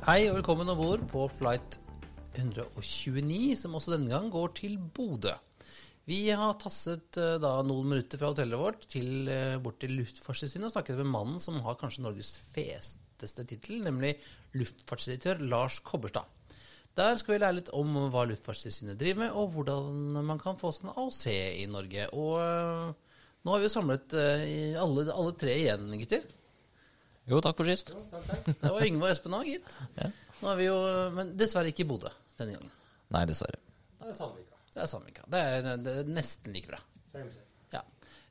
[0.00, 1.74] Hei og velkommen om bord på flight
[2.32, 5.34] 129, som også denne gang går til Bodø.
[6.08, 10.70] Vi har tasset eh, da noen minutter fra hotellet vårt til, eh, bort til Luftfartstilsynet
[10.70, 14.14] og snakket med mannen som har kanskje Norges festeste tittel, nemlig
[14.56, 16.32] luftfartsdirektør Lars Kobberstad.
[16.96, 20.72] Der skal vi lære litt om hva Luftfartstilsynet driver med, og hvordan man kan få
[20.72, 21.26] sånn AOC
[21.60, 22.08] i Norge.
[22.16, 26.24] Og eh, nå har vi jo samlet alle, alle tre igjen, gutter.
[27.28, 27.92] Jo, takk for sist.
[27.92, 29.74] Det var Yngve og Espen òg, gitt.
[30.40, 30.78] Nå er vi jo,
[31.14, 32.72] men dessverre ikke i Bodø denne gangen.
[33.12, 33.60] Nei, dessverre.
[34.00, 35.26] Det er Sandvika.
[35.30, 36.80] Det er, det er nesten like bra.
[37.74, 37.82] Ja.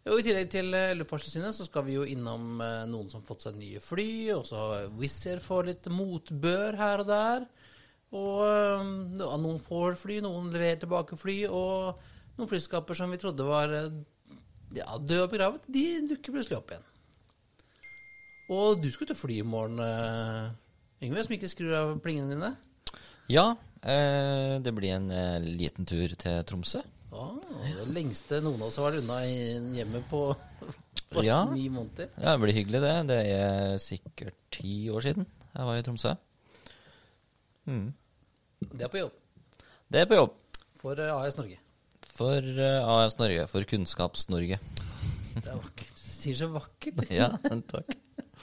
[0.09, 3.27] Og I tillegg til eh, Luftfartstilsynet så skal vi jo innom eh, noen som har
[3.27, 7.49] fått seg nye fly, og så har Wizz Air får litt motbør her og der.
[8.15, 8.39] Og
[9.21, 11.99] ja, noen får fly, noen leverer tilbake fly, og
[12.39, 13.91] noen flyskaper som vi trodde var eh,
[14.79, 16.88] ja, døde og begravet, de dukker plutselig opp igjen.
[18.49, 20.49] Og du skulle til fly i morgen, eh,
[21.05, 22.49] Yngve, som ikke skrur av plingene dine.
[23.29, 23.51] Ja,
[23.83, 26.81] eh, det blir en eh, liten tur til Tromsø.
[27.13, 27.35] Ah,
[27.77, 30.23] det lengste noen av oss har vært unna hjemmet hjemme på,
[31.13, 31.43] på Ja.
[31.53, 32.09] ni måneder.
[32.17, 32.95] Ja, det blir hyggelig, det.
[33.09, 35.25] Det er sikkert ti år siden
[35.55, 36.15] jeg var i Tromsø.
[37.69, 39.11] Det er på jobb
[39.93, 40.33] Det er på jobb.
[40.79, 41.57] for AS Norge.
[42.01, 43.47] For AS Norge.
[43.47, 44.57] For Kunnskaps-Norge.
[45.35, 45.93] Det er vakkert.
[46.05, 47.03] Du sier så vakkert.
[47.19, 47.93] Ja, takk.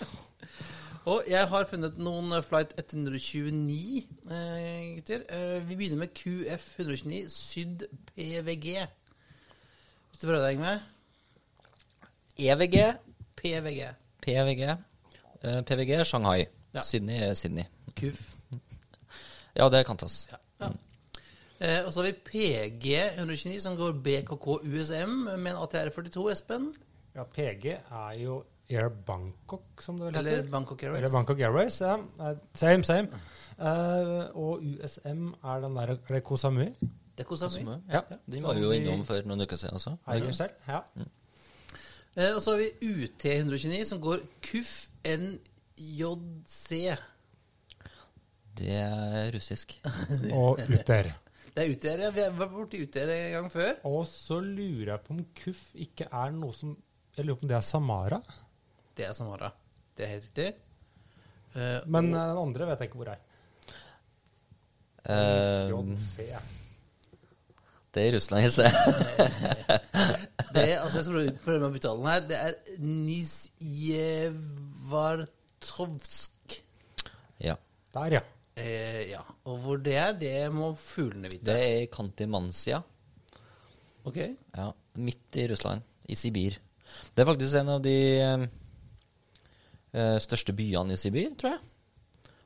[1.10, 5.22] Og jeg har funnet noen eh, flight 129, eh, gutter.
[5.30, 8.72] Eh, vi begynner med QF 129 Syd PVG.
[10.10, 10.80] Hvis du prøver deg, med.
[12.36, 12.76] EVG,
[13.38, 13.92] PVG.
[14.26, 14.72] PVG.
[15.42, 16.46] Eh, PVG er Shanghai.
[16.74, 16.82] Ja.
[16.82, 17.64] Sydney er Sydney.
[17.94, 18.26] QF.
[19.56, 20.26] Ja, det kan tas.
[20.32, 20.42] Ja.
[20.60, 20.72] ja.
[21.60, 26.74] Eh, og så har vi PG 129, som går BKK USM med en ATR42, Espen.
[27.14, 30.50] Ja, PG er jo Air Bangkok, som det vel Eller heter.
[30.50, 30.98] Bangkok Airways.
[31.02, 31.96] Eller Bangkok Airways, ja.
[32.20, 33.08] Eh, Same, same.
[33.58, 36.66] Uh, og USM er den der Er det Kosamui?
[37.16, 37.80] Det er mye.
[37.88, 38.00] er- Ja.
[38.30, 39.96] Den var vi jo innom for noen uker siden også.
[40.08, 40.80] Eier ja.
[40.94, 41.06] Mm.
[42.16, 42.70] Uh, og så har vi
[43.04, 46.96] UT 129, som går KUF NJC.
[48.56, 49.80] Det er russisk.
[50.32, 51.12] Og UTR.
[51.56, 52.00] Det er UTR.
[52.02, 52.10] ja.
[52.10, 53.72] Vi vært borti UTR en gang før.
[53.84, 56.76] Og så lurer jeg på om KUF ikke er noe som
[57.16, 58.18] Jeg lurer på om det er Samara?
[58.96, 59.52] Det som var Det
[59.96, 60.48] Det er helt riktig.
[61.56, 63.20] Eh, Men og eh, den andre vet jeg ikke hvor er.
[65.06, 66.16] Eh, JC.
[67.94, 68.72] det er i Russland, jeg ser.
[70.56, 72.20] det, altså, jeg skal prøve- meg å uttale den her.
[72.28, 72.52] Det er
[74.96, 76.56] Nisjevartovsk.
[77.44, 77.56] Ja.
[77.94, 78.22] Der, ja.
[78.56, 79.22] Eh, ja.
[79.46, 81.44] Og hvor det er, det må fuglene vite.
[81.48, 82.82] Det er i Kantimansia.
[84.06, 84.16] Ok.
[84.56, 84.68] Ja,
[85.02, 86.58] midt i Russland, i Sibir.
[87.14, 88.46] Det er faktisk en av de eh,
[90.20, 91.62] største byene i Sibir, tror jeg.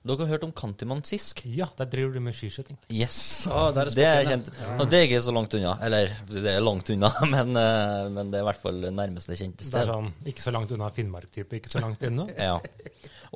[0.01, 1.43] Dere har hørt om Kantimansisk?
[1.45, 2.79] Ja, der driver du med skiskyting.
[2.89, 3.45] Yes!
[3.53, 4.47] Ah, er det er kjent.
[4.81, 5.75] Og det er ikke så langt unna.
[5.85, 9.61] Eller, det er langt unna, men, eh, men det er i hvert fall nærmeste kjente
[9.61, 9.91] Det er sted.
[9.93, 12.25] sånn ikke så langt unna Finnmark-type, ikke så langt unna.
[12.49, 12.57] Ja.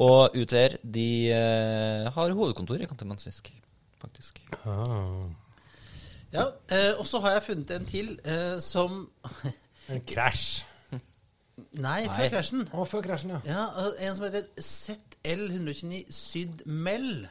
[0.00, 3.52] Og UTR, de eh, har hovedkontor i Kantimansisk,
[4.00, 4.40] faktisk.
[4.64, 5.28] Ah.
[6.32, 9.04] Ja, eh, og så har jeg funnet en til eh, som
[9.92, 10.62] En krasj.
[11.78, 12.64] Nei, før krasjen.
[12.74, 13.40] Å, før krasjen, ja.
[13.46, 17.28] Ja, en som heter ZL129 Syd Mell.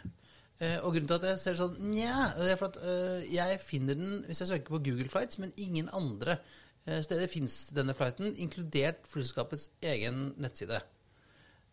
[0.62, 3.58] Eh, og grunnen til at jeg ser sånn Nja, det er for at eh, jeg
[3.64, 6.38] finner den hvis jeg søker på Google Flights, men ingen andre
[6.86, 10.80] eh, steder fins denne flighten, inkludert flyselskapets egen nettside.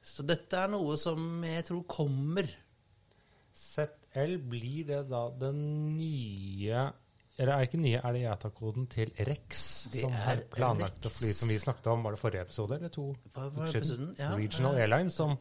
[0.00, 2.48] Så dette er noe som jeg tror kommer.
[3.60, 5.60] ZL blir det da den
[5.98, 6.88] nye
[7.40, 9.60] Eller er det ikke nye, er det IATA-koden til Rex,
[9.94, 12.76] Det som er har planlagt å fly, som vi snakket om, var det forrige episode,
[12.76, 14.10] eller to Hva var episoden?
[14.20, 14.82] Ja, Regional ja.
[14.84, 15.38] Airlines, som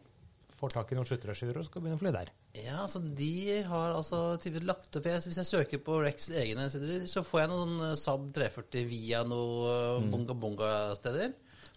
[0.60, 2.32] får tak i noen sluttrasjurer og skal begynne å fly der.
[2.60, 6.70] Ja, altså de har altså tydeligvis lagt opp jeg- Hvis jeg søker på Rex egne
[6.72, 11.34] sider, så får jeg noen Saab 340 via noen bonga-bonga-steder.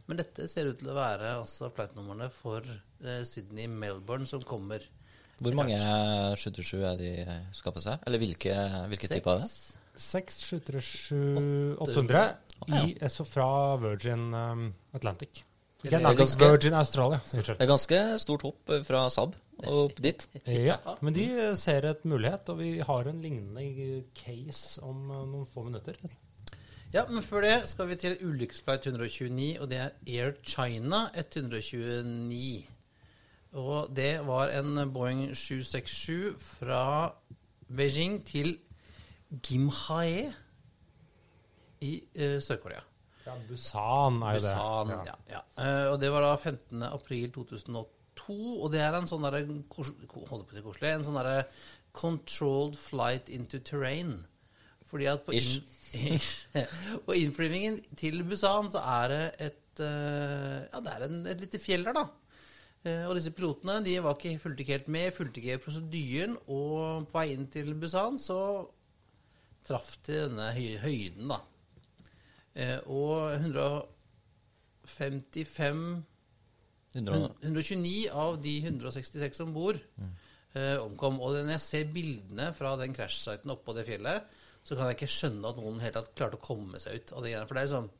[0.09, 2.63] Men dette ser ut til å være altså flightnumrene for
[3.05, 4.83] eh, Sydney Melbourne som kommer.
[5.43, 5.79] Hvor mange
[6.37, 7.13] 77 er de
[7.55, 8.03] skaffet seg?
[8.07, 8.55] Eller hvilke,
[8.91, 9.51] hvilke typer er det?
[9.97, 12.37] 6 737 800
[12.69, 15.43] i, så fra Virgin um, Atlantic.
[15.83, 17.19] Ikke Atlantic, ganske- Virgin Australia.
[17.35, 17.59] Unnskyld.
[17.59, 19.35] Det er ganske stort hopp fra Saab
[19.67, 20.27] og opp dit.
[20.47, 25.25] Ja, men de eh, ser et mulighet, og vi har en lignende case om eh,
[25.27, 25.99] noen få minutter.
[26.93, 32.67] Ja, men før det skal vi til ulykkesflight 129, og det er Air China 129.
[33.53, 37.13] Og det var en Boeing 767 fra
[37.69, 38.59] Beijing til
[39.41, 40.27] Gimhae
[41.83, 42.83] i uh, Sør-Korea.
[43.27, 44.53] Ja, Busan er jo det.
[44.53, 45.17] Busan, ja.
[45.31, 45.43] ja.
[45.63, 46.83] Eh, og det var da 15.
[46.89, 50.91] april 2002, og det er en sånn derre Holder på å si koselig.
[50.91, 51.45] En sånn derre
[51.97, 54.25] controlled flight into terrain.
[54.91, 56.19] Fordi at på, inn,
[57.07, 61.63] på innflyvningen til Busan så er det et eh, Ja, det er en, et lite
[61.63, 62.09] fjell der, da.
[63.07, 66.35] Og disse pilotene de var ikke, fulgte ikke helt med, fulgte ikke prosedyren.
[66.51, 68.41] Og på vei inn til Busan så
[69.67, 70.47] traff til denne
[70.83, 71.39] høyden, da.
[72.55, 75.83] Eh, og 155
[76.93, 79.75] 129 av de 166 som bor,
[80.55, 81.21] eh, omkom.
[81.21, 84.23] Og når jeg ser bildene fra den krasjsiten oppå det fjellet,
[84.63, 87.21] så kan jeg ikke skjønne at noen helt tatt klarte å komme seg ut av
[87.25, 87.49] det greiene.
[87.49, 87.91] For det er liksom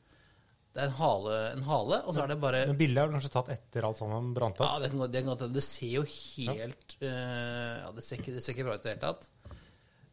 [0.73, 3.13] Det er en hale, en hale og så er det bare Men bildet er vel
[3.13, 4.81] kanskje tatt etter alt sammen brant ja, opp?
[4.81, 8.41] det, kan, godt- det, kan, det ser jo helt eh, Ja, det ser, ikke, det
[8.41, 9.29] ser ikke bra ut i det hele tatt.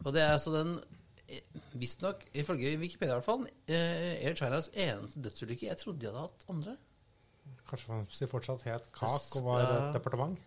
[0.04, 0.76] Og det er altså den
[1.80, 5.68] Visstnok, ifølge Wikipedia i hvert fall, eh, Air Chinas eneste dødsulykke.
[5.70, 6.76] Jeg trodde de hadde hatt andre.
[7.70, 10.38] Kanskje sier fortsatt het KAK og var et departement?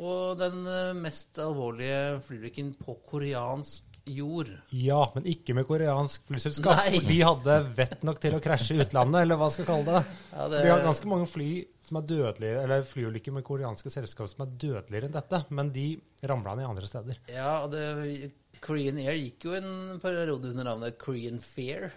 [0.00, 4.48] Og den eh, mest alvorlige flyulykken på koreansk jord.
[4.74, 6.78] Ja, men ikke med koreansk flyselskap.
[6.78, 6.94] Nei.
[7.00, 9.98] For de hadde vett nok til å krasje i utlandet, eller hva skal jeg kalle
[9.98, 10.16] det.
[10.32, 11.50] Ja, det- Vi har ganske mange fly
[11.90, 15.88] som er dødeligere, eller flyulykker med koreanske selskap som er dødeligere enn dette, men de
[16.30, 17.18] ramla ned andre steder.
[17.34, 18.30] Ja, og det,
[18.64, 21.90] Korean Air gikk jo en periode under navnet Korean Fair.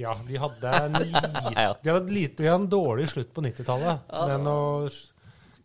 [0.00, 1.68] Ja, de hadde en, lite, Ja.
[1.78, 4.08] de hadde, lite, de hadde en dårlig slutt på 90-tallet.
[4.32, 4.58] Men å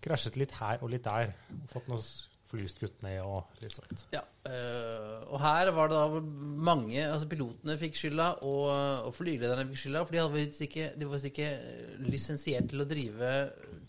[0.06, 1.32] krasjet litt her og litt der.
[1.74, 2.00] Fått noe
[2.50, 4.06] fly kutt ned og litt sånt.
[4.16, 6.22] Ja, øh, og her var det da
[6.70, 8.66] mange Altså pilotene fikk skylda, og,
[9.08, 11.50] og flygelederne fikk skylda, for de, hadde visst ikke, de var visst ikke
[12.08, 13.34] lisensiert til å drive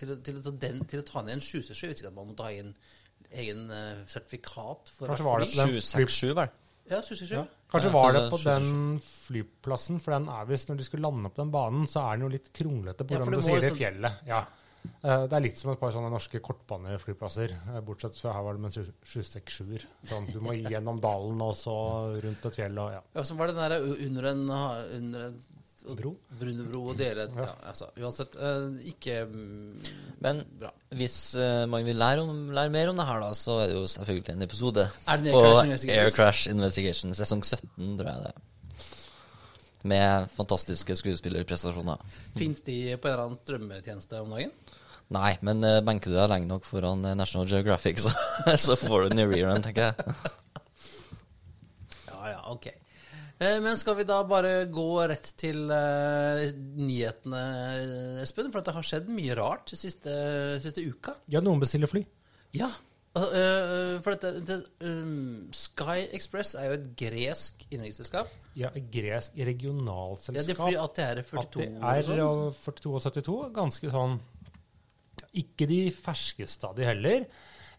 [0.01, 1.83] Til til ta, den, til å ta ned en 767.
[1.83, 2.75] Jeg visste ikke at man måtte ha inn
[3.31, 5.71] egen øh, sertifikat for Kanskje hvert fly.
[5.81, 6.55] 767, vel?
[6.91, 7.35] Ja, 767.
[7.37, 7.45] Ja.
[7.71, 8.71] Kanskje var det på den
[9.05, 12.27] flyplassen, for den er visst Når de skulle lande på den banen, så er den
[12.27, 14.25] jo litt kronglete på Ja, det du sier det i fjellet.
[14.27, 14.41] Ja.
[15.03, 18.56] Eh, Det er litt som et par sånne norske kortbaneflyplasser, eh, bortsett fra her var
[18.59, 19.87] det med 767-er.
[20.11, 21.75] Sånn, du må gjennom dalen og så
[22.21, 23.00] rundt et fjell og ja.
[23.17, 24.44] Ja, så var det den der under en,
[25.00, 25.41] under en
[25.97, 26.11] Bro?
[26.37, 27.44] Brunebro og dere ja.
[27.71, 28.35] altså, Uansett,
[28.85, 29.87] ikke mm,
[30.21, 30.69] Men bra.
[30.93, 33.79] hvis eh, man vil lære, om, lære mer om det her, da, så er det
[33.79, 36.05] jo selvfølgelig en episode Er det på Air Crash Investigation?
[36.05, 38.44] Air Crash Investigation, sesong 17, tror jeg det er.
[39.88, 42.03] Med fantastiske skuespillerprestasjoner.
[42.37, 44.53] Fins de på en eller annen strømmetjeneste om dagen?
[45.11, 48.12] Nei, men uh, benker du deg lenge nok foran eh, National Geographic, så,
[48.67, 50.21] så får du den i rerun, tenker jeg.
[52.06, 52.69] Ja, ja, ok.
[53.41, 57.43] Eh, Men skal vi da bare gå rett til eh, nyhetene,
[58.23, 58.53] Espen?
[58.53, 60.12] For at det har skjedd mye rart siste,
[60.61, 61.17] siste uka.
[61.33, 62.05] Ja, noen bestiller fly.
[62.56, 62.69] Ja.
[63.11, 68.29] Altså, eh, for dette, det, um, Sky Express er jo et gresk innenriksselskap.
[68.55, 70.61] Ja, et gresk Ja, det regionalselskap.
[70.61, 72.55] flyr ATR 42 At det og er sånn.
[72.55, 74.21] 42 og 72, ganske sånn
[75.43, 77.27] Ikke de ferskeste av de heller.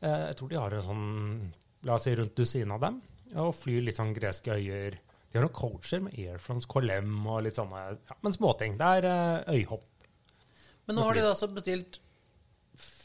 [0.01, 1.51] Eh, Jeg tror de har en sånn,
[1.83, 3.01] la oss si rundt dusin av dem,
[3.35, 4.97] og flyr litt sånn greske øyer.
[5.31, 8.77] De har noen coacher med Air France Colem og litt sånne ja, Men småting.
[8.77, 9.83] Det er eh, øyhopp.
[10.87, 11.99] Men nå har de da altså bestilt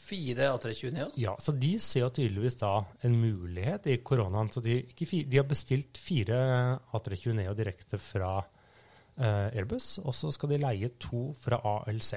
[0.07, 1.09] fire A320 Neo.
[1.19, 2.71] Ja, så de ser jo tydeligvis da
[3.07, 4.51] en mulighet i koronaen.
[4.53, 6.39] Så de, ikke fi, de har bestilt fire
[6.95, 12.15] A320 Neo direkte fra eh, Airbus, og så skal de leie to fra ALC.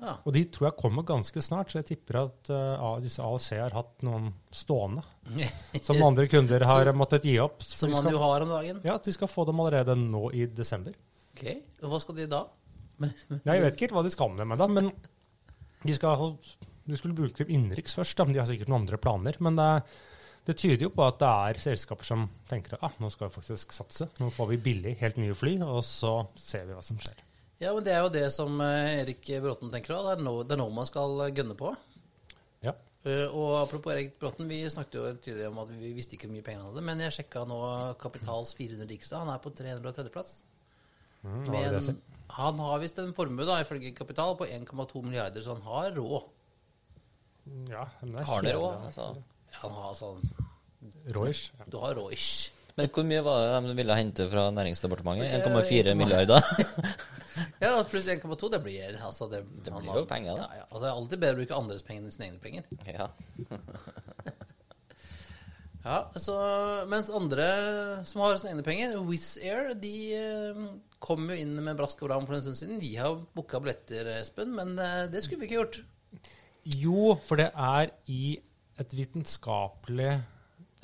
[0.00, 0.14] Ja.
[0.24, 3.74] Og de tror jeg kommer ganske snart, så jeg tipper at uh, disse ALC har
[3.76, 5.02] hatt noen stående.
[5.86, 7.60] Som andre kunder har måttet gi opp.
[7.60, 8.80] Så Som man skal, jo har om dagen.
[8.86, 10.96] ja, de skal få dem allerede nå i desember.
[11.34, 11.44] Ok,
[11.84, 12.46] Og hva skal de da?
[13.00, 13.12] Nei,
[13.44, 14.90] Jeg vet ikke helt hva de skal med dem, men
[15.84, 16.16] de skal
[16.90, 19.38] De skulle bruke dem innenriks først, da, men de har sikkert noen andre planer.
[19.46, 19.68] Men det,
[20.48, 23.36] det tyder jo på at det er selskaper som tenker at ah, nå skal vi
[23.38, 24.10] faktisk satse.
[24.20, 27.22] Nå får vi billig, helt nye fly, og så ser vi hva som skjer.
[27.60, 30.10] ja, men det er jo det som eh, Erik Bråten tenker òg.
[30.10, 31.72] Det, er nå- man skal gønne på.
[32.64, 32.72] Ja.
[33.04, 36.36] Eh, og apropos Erik Bråten, vi snakket jo tidligere om at vi visste ikke hvor
[36.38, 37.60] mye penger han hadde, men jeg sjekka nå
[38.00, 39.20] Kapitals 400 rikeste.
[39.20, 40.38] Han er på 330.-plass.
[41.20, 41.94] Mm, hva vil det si?
[42.30, 46.28] han har visst en formue, da, ifølge Kapital, på 1,2 milliarder, så han har råd.
[47.70, 48.86] Ja, men det er Har dere òg?
[48.88, 49.10] Altså.
[49.50, 50.24] Ja, han har sånn
[51.14, 51.50] Roish.
[51.58, 51.66] Ja.
[51.70, 52.50] Du har råd-ish.
[52.78, 55.26] Men hvor mye var det de ville hente fra Næringsdepartementet?
[55.28, 56.44] Eh, 1,4 milliarder?
[57.60, 60.46] Ja, pluss 1,2, det blir altså det, Det blir jo penger, da.
[60.48, 60.64] Ja, ja.
[60.66, 62.64] Altså, det er alltid bedre å bruke andres penger enn sine egne penger.
[62.88, 63.10] Ja.
[65.80, 66.34] Ja, så,
[66.92, 67.44] Mens andre
[68.04, 70.58] som har sine egne penger, Wizz Air, de eh,
[71.00, 72.82] kom jo inn med brask og bram for en stund siden.
[72.82, 75.80] Vi har booka billetter, Espen, men eh, det skulle vi ikke gjort.
[76.64, 78.34] Jo, for det er i
[78.80, 80.12] et vitenskapelig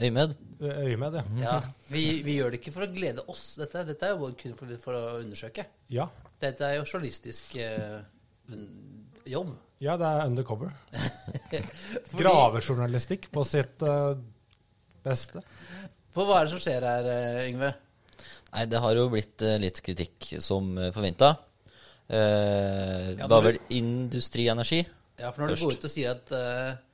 [0.01, 0.35] Øymed?
[0.61, 1.23] øyemed, ja.
[1.41, 1.55] Ja,
[1.89, 4.73] vi, vi gjør det ikke for å glede oss, dette, dette er jo kun for,
[4.83, 5.65] for å undersøke.
[5.93, 6.05] Ja.
[6.41, 8.03] Dette er jo journalistisk eh,
[9.29, 9.55] jobb.
[9.81, 10.75] ja, det er undercover.
[12.11, 14.13] Fordi- Gravejournalistikk på sitt uh,
[15.05, 15.41] beste.
[16.17, 17.09] For hva er det som skjer her,
[17.49, 17.73] Yngve?
[18.53, 21.35] Nei, det har jo blitt uh, litt kritikk som forventa.
[22.07, 24.85] Uh, Ja, det var vel Industri Energi.
[25.21, 25.63] Ja, for når Først.
[25.63, 26.87] du går ut og sier at uh,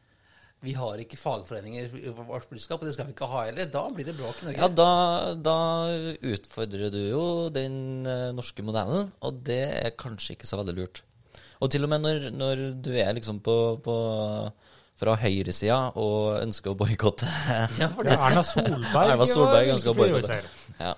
[0.63, 3.83] vi har ikke fagforeninger i vårt budskap, og det skal vi ikke ha heller, da
[3.91, 4.61] blir det bråk i Norge.
[4.61, 4.91] Ja, da,
[5.35, 5.57] da
[6.31, 11.03] utfordrer du jo den eh, norske modellen, og det er kanskje ikke så veldig lurt.
[11.59, 13.97] Og til og med når, når du er liksom på, på
[15.03, 17.27] fra høyresida og ønsker å boikotte
[17.81, 20.39] Ja, for det, Erna Solberg, Erna Solberg var ønsker å boikotte.
[20.79, 20.95] Ja.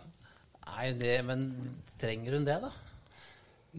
[0.74, 1.48] Nei, det, men
[2.00, 2.72] trenger hun det, da?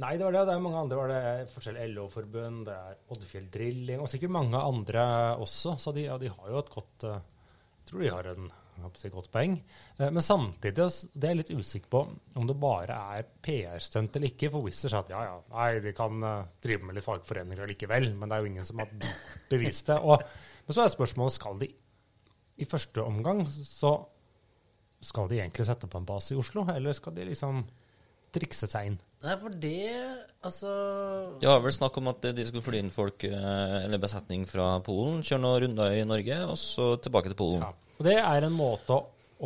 [0.01, 0.43] Nei, det var det.
[0.49, 1.05] Det er mange andre.
[1.07, 5.05] Det er forskjellige LO-forbund, det er Oddfjell Drilling, og sikkert mange andre
[5.43, 5.77] også.
[5.79, 7.21] Så de, ja, de har jo et godt eh,
[7.79, 8.49] Jeg tror de har en
[8.99, 9.53] si, godt poeng.
[9.99, 12.01] Eh, Men samtidig, det er jeg litt usikker på
[12.41, 14.51] om det bare er PR-stunt eller ikke.
[14.51, 18.11] For Wizz sa at ja, ja, nei, de kan eh, drive med litt fagforeninger likevel,
[18.19, 18.91] men det er jo ingen som har
[19.51, 20.01] bevist det.
[20.03, 20.27] Og,
[20.67, 21.71] men så er spørsmålet skal de
[22.55, 23.97] i første omgang så
[25.03, 27.63] skal de egentlig sette på en base i Oslo, eller skal de liksom
[28.35, 28.97] trikse seg inn?
[29.25, 29.79] Nei, for det
[30.45, 30.69] Altså
[31.41, 34.75] Det var vel snakk om at de skulle fly inn folk, eh, eller besetning fra
[34.85, 37.65] Polen, kjøre noen runder i Norge, og så tilbake til Polen.
[37.65, 37.71] Ja.
[37.95, 39.01] Og det er en måte å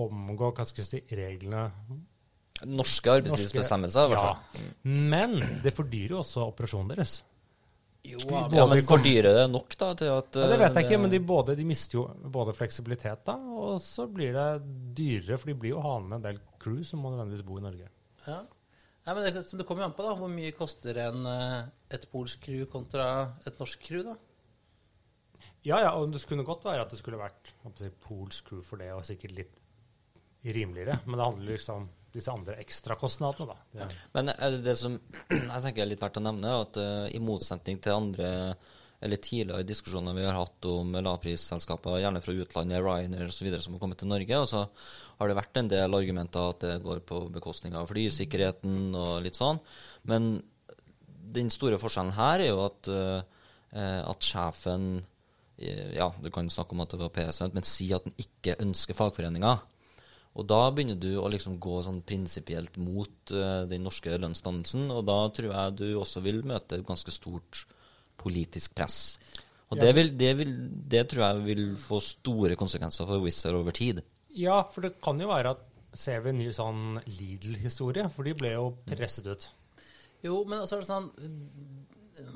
[0.09, 1.69] omgå hva skal jeg si, reglene
[2.67, 4.67] Norske arbeidslivsbestemmelser, i hvert Ja.
[4.83, 7.21] Men det fordyrer jo også operasjonen deres.
[8.03, 10.83] Jo, Ja, ja, men fordyrer det nok da til at Ja, det vet jeg det,
[10.87, 14.47] ikke, men de, både, de mister jo både fleksibilitet da, og så blir det
[14.95, 17.67] dyrere, for de blir jo ha med en del crew som må nødvendigvis bo i
[17.67, 17.89] Norge.
[18.27, 18.41] ja.
[19.05, 22.09] Nei, men det, det kommer jo an på da, hvor mye koster en, eh, et
[22.11, 23.05] polsk crew kontra
[23.47, 24.17] et norsk crew, da.
[25.63, 28.81] Ja, ja, og det kunne godt være at det skulle vært si, polsk crew for
[28.81, 29.55] det, og sikkert litt
[30.43, 33.57] rimeligere, men det handler liksom om disse andre ekstrakostnadene, da.
[33.75, 34.95] Det, Men er det det som
[35.29, 38.29] jeg tenker er litt verdt å nevne, at uh, i motsetning til andre
[38.99, 43.83] eller tidligere diskusjoner vi har hatt om lavprisselskaper, gjerne fra utlandet, Ryanair osv., som har
[43.83, 44.65] kommet til Norge, og så
[45.19, 49.39] har det vært en del argumenter at det går på bekostning av flysikkerheten og litt
[49.39, 49.61] sånn.
[50.11, 50.33] Men
[51.39, 54.91] den store forskjellen her er jo at, eh, at sjefen
[55.57, 58.59] eh, Ja, du kan snakke om at det var PR-stunt, men si at han ikke
[58.63, 59.67] ønsker fagforeninger.
[60.39, 65.05] Og da begynner du å liksom gå sånn prinsipielt mot eh, den norske lønnsdannelsen, og
[65.07, 67.65] da tror jeg du også vil møte et ganske stort
[68.19, 69.17] politisk press.
[69.69, 69.85] Og Ja.
[69.85, 70.53] det, vil, det, vil,
[70.89, 74.01] det tror jeg vil få store konsekvenser for Wizz over tid.
[74.33, 75.65] Ja, for det kan jo være at
[75.97, 79.47] ser vi en ny sånn Lidl-historie, for de ble jo presset ut.
[80.25, 81.09] Jo, men så er det sånn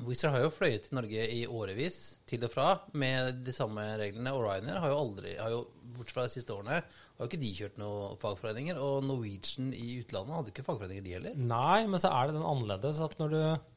[0.06, 4.32] Wizz har jo fløyet til Norge i årevis, til og fra, med de samme reglene.
[4.32, 5.58] Og Ryanair har jo aldri, har jo,
[5.94, 8.80] bortsett fra de siste årene, har jo ikke de kjørt noen fagforeninger.
[8.80, 11.36] Og Norwegian i utlandet hadde ikke fagforeninger, de heller.
[11.36, 13.73] Nei, men så er det den annerledes at når du du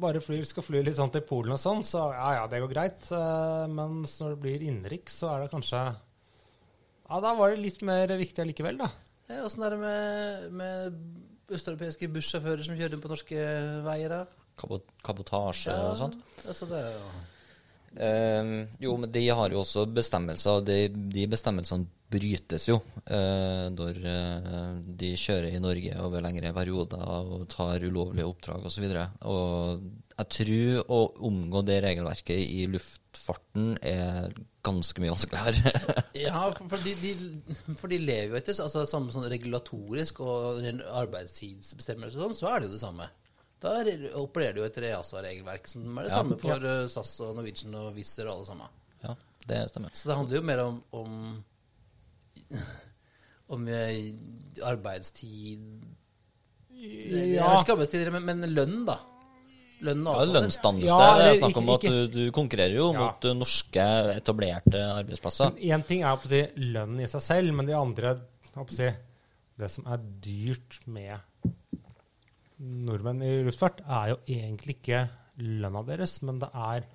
[0.00, 2.72] bare flyr, skal fly litt sånn til Polen og sånn, så ja, ja, det går
[2.72, 3.08] greit.
[3.14, 5.82] Eh, Mens når det blir innenriks, så er det kanskje
[7.08, 8.90] Ja, da var det litt mer viktig allikevel, da.
[9.28, 13.42] Ja, er det med, med østeuropeiske bussjåfører som kjører på norske
[13.86, 14.12] veier?
[14.12, 14.22] da?
[14.58, 16.16] Kabo- Kabotasje Ja, og sånt.
[16.46, 17.10] Altså det er jo
[17.98, 18.48] Eh,
[18.84, 23.98] jo, men de har jo også bestemmelser, og de, de bestemmelsene brytes jo eh, når
[24.08, 24.68] eh,
[25.00, 28.86] de kjører i Norge over lengre perioder og tar ulovlige oppdrag osv.
[29.28, 29.82] Og
[30.18, 34.32] jeg tror å omgå det regelverket i luftfarten er
[34.66, 35.74] ganske mye vanskeligere.
[36.24, 37.12] Ja, for, for, de, de,
[37.78, 40.58] for de lever jo etter altså, samme sånn regulatorisk og
[41.04, 43.06] arbeidstidsbestemmelser og sånn, så er det jo det samme.
[43.62, 46.18] Da re- opererer de jo etter EASA-regelverk, som er det Ja.
[46.20, 46.74] samme for ja.
[46.90, 48.74] SAS og Norwegian og Wizz og alle sammen.
[49.02, 49.14] ja,
[49.48, 49.94] det stemmer.
[49.94, 51.14] Så det handler jo mer om om,
[53.54, 54.14] om eh,
[54.66, 55.62] arbeidstid
[56.78, 58.98] Eller Ja, Ikke arbeidstid, men, men lønn, da.
[59.86, 60.34] Lønn og Ja, avtaler.
[60.40, 60.86] lønnsdannelse.
[60.90, 63.04] Ja, det er snakk om at du, du konkurrerer jo Ja.
[63.08, 63.84] mot eh, norske,
[64.16, 65.52] etablerte arbeidsplasser.
[65.70, 68.16] Én ting er å si lønnen i seg selv, men de andre
[68.58, 68.90] å si,
[69.58, 71.18] Det som er dyrt med
[72.58, 75.00] nordmenn i luftfart, er jo egentlig ikke
[75.38, 76.86] lønna deres, men det er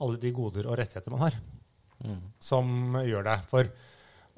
[0.00, 1.34] alle de goder og rettigheter man har,
[2.40, 3.38] som gjør det.
[3.50, 3.68] For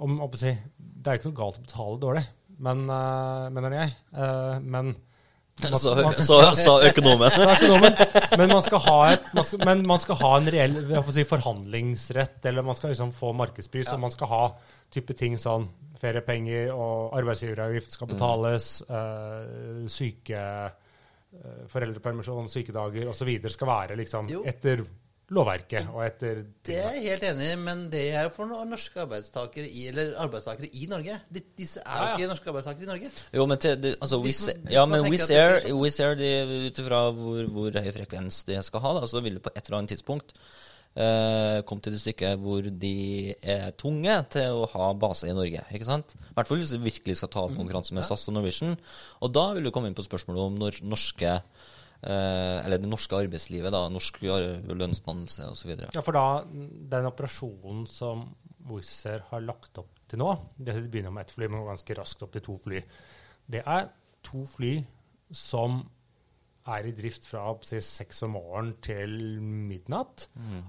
[0.03, 2.27] om, å si, det er jo ikke noe galt å betale dårlig,
[2.63, 3.97] men, uh, mener jeg.
[4.15, 4.95] Uh, men
[5.63, 7.35] Man Så, man- så, økonomen.
[7.55, 7.93] Økonomen,
[8.41, 10.79] men man skal ha, et, man skal, men man skal ha en reell
[11.13, 14.41] si, forhandlingsrett, eller man skal liksom få markedspris, og man skal ha
[14.93, 15.69] type ting sånn
[16.03, 23.31] feriepenger og arbeidsgiveravgift skal betales, eh, syke uh, foreldrepermisjon, sykedager osv.
[23.55, 24.43] skal være liksom Jo.
[24.49, 24.83] etter
[25.31, 28.69] lovverket og etter Det er jeg helt enig i, men det er jo for noen
[28.75, 31.21] norske arbeidstakere i, eller arbeidstakere i Norge.
[31.33, 32.17] De, disse er jo Ja, ja.
[32.19, 33.11] ikke norske arbeidstakere i Norge.
[33.33, 35.31] Jo, men til, de, altså, Hvis hvis ja, men Wizz
[36.01, 36.33] Air, de,
[36.67, 39.65] ut ifra hvor, hvor høy frekvens de skal ha, da, så vil det på et
[39.67, 40.35] eller annet tidspunkt
[40.97, 45.65] eh, komme til det stykket hvor de er tunge til å ha base i Norge.
[45.73, 46.13] ikke sant?
[46.19, 47.33] I hvert fall hvis de virkelig skal Mm.
[47.33, 48.77] ta opp konkurranse med SAS og Norwegian.
[49.23, 51.39] Og da vil du komme inn på spørsmålet om når norske
[52.03, 55.75] eller det norske arbeidslivet, da, norsk lønnsdannelse osv.
[55.85, 56.25] Ja, for da,
[56.93, 58.25] den operasjonen som
[58.67, 61.97] Wizz Air har lagt opp til nå, det de begynner med ett fly, men ganske
[61.99, 62.83] raskt opp til to fly,
[63.53, 63.91] det er
[64.27, 64.77] to fly
[65.33, 65.81] som
[66.73, 70.29] er i drift fra seks om morgenen til midnatt.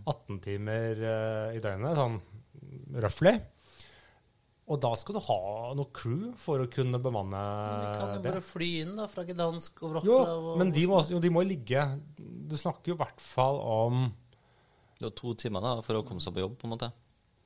[0.10, 2.18] 18 timer uh, i døgnet, sånn
[3.04, 3.36] roughly.
[4.74, 5.38] Og da skal du ha
[5.78, 7.84] noe crew for å kunne bemanne det.
[7.84, 8.32] De kan jo det.
[8.32, 10.50] bare fly inn da, fra Gdansk og Jo, Wroclaw.
[10.54, 11.86] og- men de må, jo, de må ligge
[12.18, 14.04] Du snakker jo i hvert fall om
[15.00, 16.92] Det er to timer da, for å komme seg på jobb, på en måte.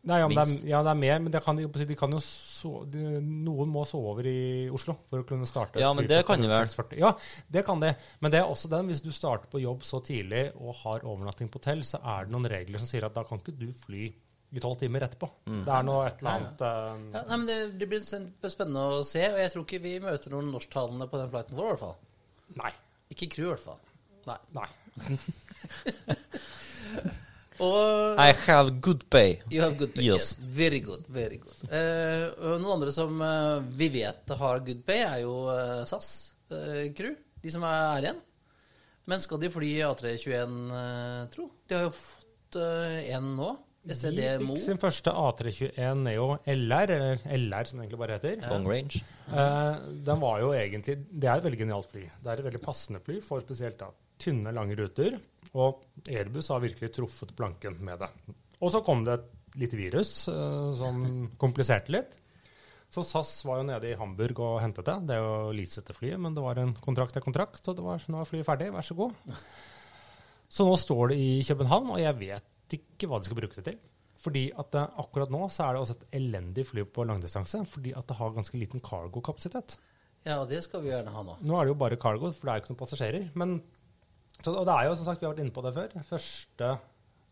[0.07, 2.11] Nei, ja, men det er, ja, det er mer, men det kan, de, de kan
[2.13, 5.81] jo so, de, noen må sove over i Oslo for å kunne starte.
[5.81, 6.67] Ja, men det kan de vel?
[6.69, 6.99] 6.40.
[7.01, 7.09] Ja,
[7.51, 7.95] det kan det.
[8.21, 11.49] Men det er også den, hvis du starter på jobb så tidlig og har overnatting
[11.51, 14.13] på hotell, så er det noen regler som sier at da kan ikke du fly
[14.55, 15.27] i tolv timer etterpå.
[15.49, 15.61] Mm.
[15.65, 19.05] Det er noe et eller annet eh, Ja, nei, men det, det blir spennende å
[19.07, 21.83] se, og jeg tror ikke vi møter noen norsktalende på den flighten vår, i hvert
[21.83, 21.97] fall.
[22.61, 22.73] Nei.
[23.13, 23.81] Ikke crew, i hvert fall.
[24.27, 24.39] Nei.
[24.57, 24.69] Nei.
[27.57, 29.39] Og I have good pay.
[29.49, 30.03] You have good pay.
[30.05, 30.37] Yes.
[30.37, 30.47] Yes.
[30.59, 31.07] Very good.
[31.09, 31.57] Very good.
[31.71, 35.33] Uh, og noen andre som uh, vi vet har good pay, er jo
[35.89, 36.11] SAS
[36.53, 37.15] eh, crew.
[37.41, 38.21] De som er igjen.
[39.07, 41.47] Men skal de fly A321, eh, tro?
[41.65, 43.51] De har jo fått en nå.
[43.95, 48.43] SED De fikk sin første A321 Neo LR, eller LR som det egentlig bare heter.
[48.51, 49.01] Long range.
[49.27, 52.03] Eh, den var jo egentlig Det er et veldig genialt fly.
[52.23, 55.17] Det er et veldig passende fly for spesielt da, tynne, lange ruter.
[55.55, 58.11] Og Airbus har virkelig truffet planken med det.
[58.61, 61.03] Og så kom det et lite virus eh, som
[61.43, 62.17] kompliserte litt.
[62.93, 64.99] Så SAS var jo nede i Hamburg og hentet det.
[65.09, 68.05] Det er jo leasete flyet, men det var en kontrakt til kontrakt, og det var,
[68.07, 69.17] nå er flyet ferdig, vær så god.
[70.47, 73.65] Så nå står det i København, og jeg vet ikke hva de skal bruke det
[73.69, 73.77] til.
[74.21, 77.93] Fordi at det, akkurat nå så er det også et elendig fly på langdistanse, fordi
[77.95, 79.77] at det har ganske liten cargo-kapasitet.
[80.25, 81.37] Ja, det skal vi gjerne ha nå.
[81.45, 83.27] Nå er det jo bare cargo, for det er jo ikke noen passasjerer.
[83.37, 83.57] Men,
[84.41, 86.71] så, og det er jo som sagt, vi har vært inne på det før, første
[86.73, 86.85] eh,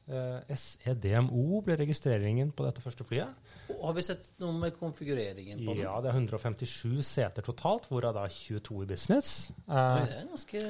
[0.07, 3.31] SEDMO ble registreringen på dette første flyet.
[3.73, 5.81] Og har vi sett noe med konfigureringen på den?
[5.83, 9.31] Ja, det er 157 seter totalt, hvorav da 22 i business.
[9.67, 10.61] Eh, Det er en ganske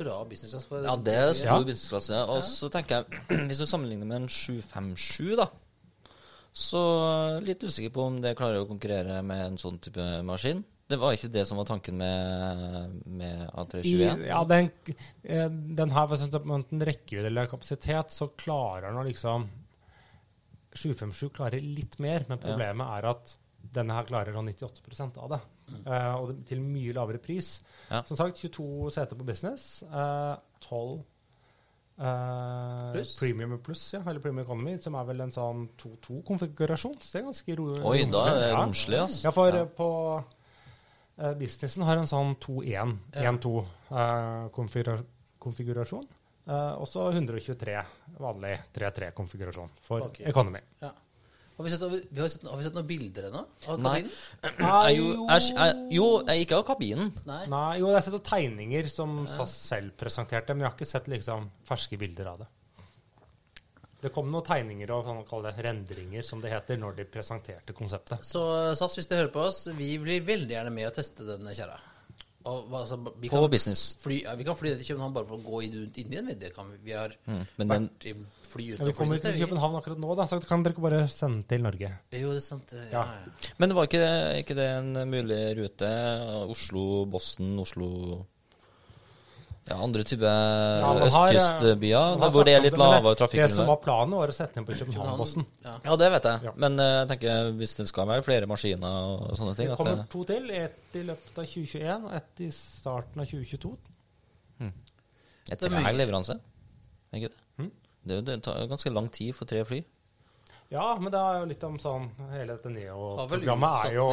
[0.00, 0.66] bra business class.
[0.70, 1.64] For Ja, det er stor Ja.
[1.64, 2.22] businessklasse.
[2.28, 3.04] Og så tenker jeg,
[3.50, 5.48] hvis du sammenligner med en 757, da,
[6.56, 6.80] så
[7.44, 10.64] litt usikker på om det klarer å konkurrere med en sånn type maskin.
[10.86, 14.26] Det var ikke det som var tanken med, med A321.
[14.28, 14.68] ja, den,
[15.26, 16.12] eh, den her,
[16.70, 19.48] den rekkevidde eller kapasitet, så klarer den å liksom
[20.76, 23.34] 757 klarer litt mer, men problemet er at
[23.76, 25.42] denne her klarer sånn 98% av det.
[25.74, 27.56] Eh, og det, til mye lavere pris.
[27.90, 28.02] Ja.
[28.06, 29.82] Som sagt, 22 seter på business.
[29.90, 30.36] Uh,
[30.68, 31.00] 12
[31.98, 33.02] uh?
[33.18, 36.98] Premium pluss, ja, eller Premium Economy, som er vel en sånn 2-2-konfigurasjon.
[37.00, 39.26] Så det er ganske ro Oi, da er det romslig, altså.
[39.26, 39.90] Ja, for eh, på
[41.16, 42.92] businessen har en sånn 2-1,
[43.24, 46.04] 1-2-konfigurasjon.
[46.46, 47.80] Eh, og så 123
[48.22, 50.28] vanlig 3-3-konfigurasjon for okay.
[50.30, 50.60] economy.
[50.82, 50.92] Ja.
[51.56, 53.40] Har vi, sett, har, vi, har, sett, har vi sett noen bilder ennå?
[53.72, 54.02] Av Nei.
[54.02, 54.12] kabinen?
[54.66, 57.08] Jeg, jo, jeg, jeg, jo, jeg ikke av kabinen.
[57.24, 57.38] Nei.
[57.48, 60.90] Nei, jo, jeg har sett noen tegninger som SAS selv presenterte, men jeg har ikke
[60.90, 62.50] sett liksom ferske bilder av det.
[64.02, 68.22] Det kom noen tegninger og sånn, det rendringer, som det heter, når de presenterte konseptet.
[68.22, 68.42] Så
[68.76, 71.78] SAS, hvis de hører på oss, vi blir veldig gjerne med å teste denne kjerra.
[72.46, 73.96] Og, altså, vi, På business.
[73.98, 76.28] fly, ja, vi kan fly til København bare for å gå inn, inn i en
[76.38, 76.76] det kan vi.
[76.84, 78.14] Vi har Mm, men den- vært i
[78.46, 79.46] fly Ja, vi kommer ikke til.
[79.48, 81.90] København akkurat nå, da, så kan dere ikke bare sende til Norge.
[82.12, 82.70] Jo, det er sant.
[82.72, 82.84] Ja.
[82.92, 83.02] Ja.
[83.02, 83.50] ja.
[83.58, 85.90] Men det var ikke, ikke det en mulig rute?
[86.54, 88.26] Oslo-Boston, Oslo
[89.66, 93.40] Ja, andre type ja, eh, østkystbyer, hvor det er litt lavere trafikk.
[93.42, 95.46] Det som var planen, var å sette inn på København-bossen.
[95.64, 95.72] Ja.
[95.88, 96.42] Ja, det vet jeg.
[96.46, 96.52] Ja.
[96.62, 99.80] Men eh, jeg tenker hvis det skal være flere maskiner og sånne ting Det at
[99.80, 100.46] kommer det, to til.
[100.54, 103.72] Ett i løpet av 2021 og ett i starten av 2022.
[104.60, 104.70] er
[105.46, 106.38] Det er treg leveranse.
[107.12, 107.42] Er Ikke det?
[107.58, 107.70] Hmm?
[108.06, 109.82] Det, er jo- det tar ganske lang tid for tre fly.
[110.72, 114.06] Ja, men det er jo litt om sånn Hele dette Neo-programmet er jo.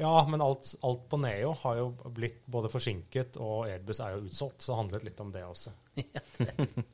[0.00, 4.24] Ja, men alt, alt på Neo har jo blitt både forsinket, og Airbus er jo
[4.26, 5.74] utsolgt, så det handlet litt om det også.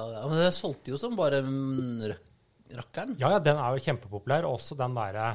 [0.00, 2.04] Ja, men det solgte jo som bare mm,
[2.78, 3.16] rakkeren.
[3.20, 4.46] Ja, ja, den er jo kjempepopulær.
[4.46, 5.32] og Også den derre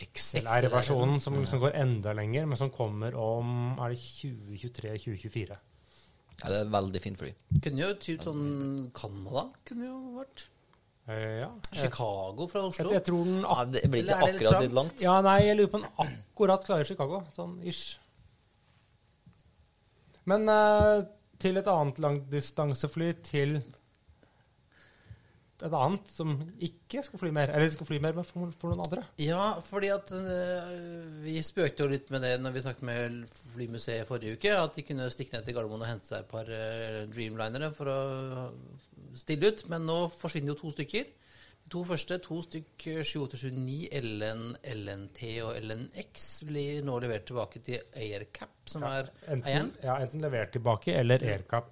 [0.00, 5.58] XLR-versjonen som som, går enda lenger, men som kommer om er det 2023-2024.
[6.40, 7.30] Ja, det er veldig fint fly.
[7.60, 8.44] Kunne jo typ sånn
[8.96, 10.48] Canada kunne jo vært.
[11.10, 11.48] Eh, ja.
[11.72, 12.92] Jeg, Chicago fra jeg, Oslo.
[12.94, 15.02] jeg tror den Ja, det blir ikke akkurat litt langt.
[15.02, 17.22] Ja, nei, jeg lurer på om den akkurat klarer Chicago.
[17.34, 17.98] Sånn ish.
[20.30, 21.02] Men eh,
[21.42, 23.58] til et annet langdistansefly til
[25.66, 29.04] et annet som ikke skal fly mer, eller skal fly mer, for, for noen andre.
[29.20, 30.72] Ja, fordi at øh,
[31.24, 33.20] vi spøkte jo litt med det når vi snakket med
[33.54, 36.48] Flymuseet forrige uke, at de kunne stikke ned til Gardermoen og hente seg et par
[36.48, 37.98] øh, Dreamlinere for å
[39.18, 39.64] stille ut.
[39.72, 41.08] Men nå forsvinner jo to stykker.
[41.60, 47.84] De to første, to stykk 7829, LN, LNT og LNX, blir nå levert tilbake til
[47.94, 49.70] Aircap, som er Enten, eieren.
[49.84, 51.70] ja, enten levert tilbake, eller AirCap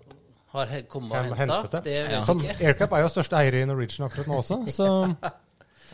[0.53, 1.63] Har kommet og henta.
[1.73, 1.83] det.
[1.85, 2.23] Det vet Ja.
[2.25, 2.57] Som ikke.
[2.65, 4.89] AirCap er jo største eier i Norwegian akkurat nå også, så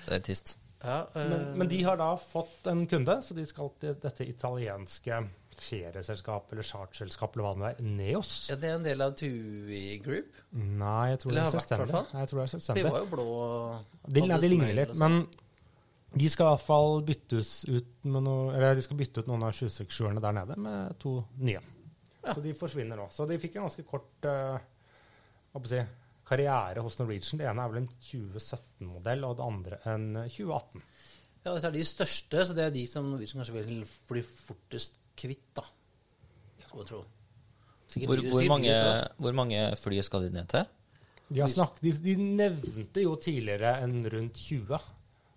[0.04, 0.58] Det er trist.
[0.84, 4.26] Ja, øh, men, men de har da fått en kunde, så de skal til dette
[4.28, 5.22] italienske
[5.64, 8.32] ferieselskapet eller chartselskapet eller hva det er, Neos.
[8.50, 10.36] ja, det er en del av TUI Group.
[10.52, 11.94] Nei, jeg tror Eller det er selvstendig.
[11.94, 13.28] Nei, Jeg tror det er De var jo blå.
[14.06, 15.00] De, nei, de ligner litt, sånn.
[15.04, 19.30] men de skal i hvert fall byttes ut med noe, eller de skal bytte ut
[19.30, 21.62] noen av 26-erne der nede med to nye.
[22.24, 22.34] Ja.
[22.34, 23.08] Så de forsvinner nå.
[23.12, 24.62] Så de fikk en ganske kort eh,
[25.70, 25.80] si,
[26.24, 27.40] karriere hos Norwegian.
[27.40, 30.87] Det ene er vel en 2017-modell, og det andre en 2018.
[31.44, 34.96] Ja, Det er de største, så det er de som Norwegian kanskje vil bli fortest
[35.18, 35.66] kvitt, da.
[36.64, 37.02] Skal jeg tro.
[37.94, 38.72] Hvor, hvor, mange,
[39.22, 40.64] hvor mange fly skal de ned til?
[41.28, 44.80] De, har snakket, de, de nevnte jo tidligere en rundt 20.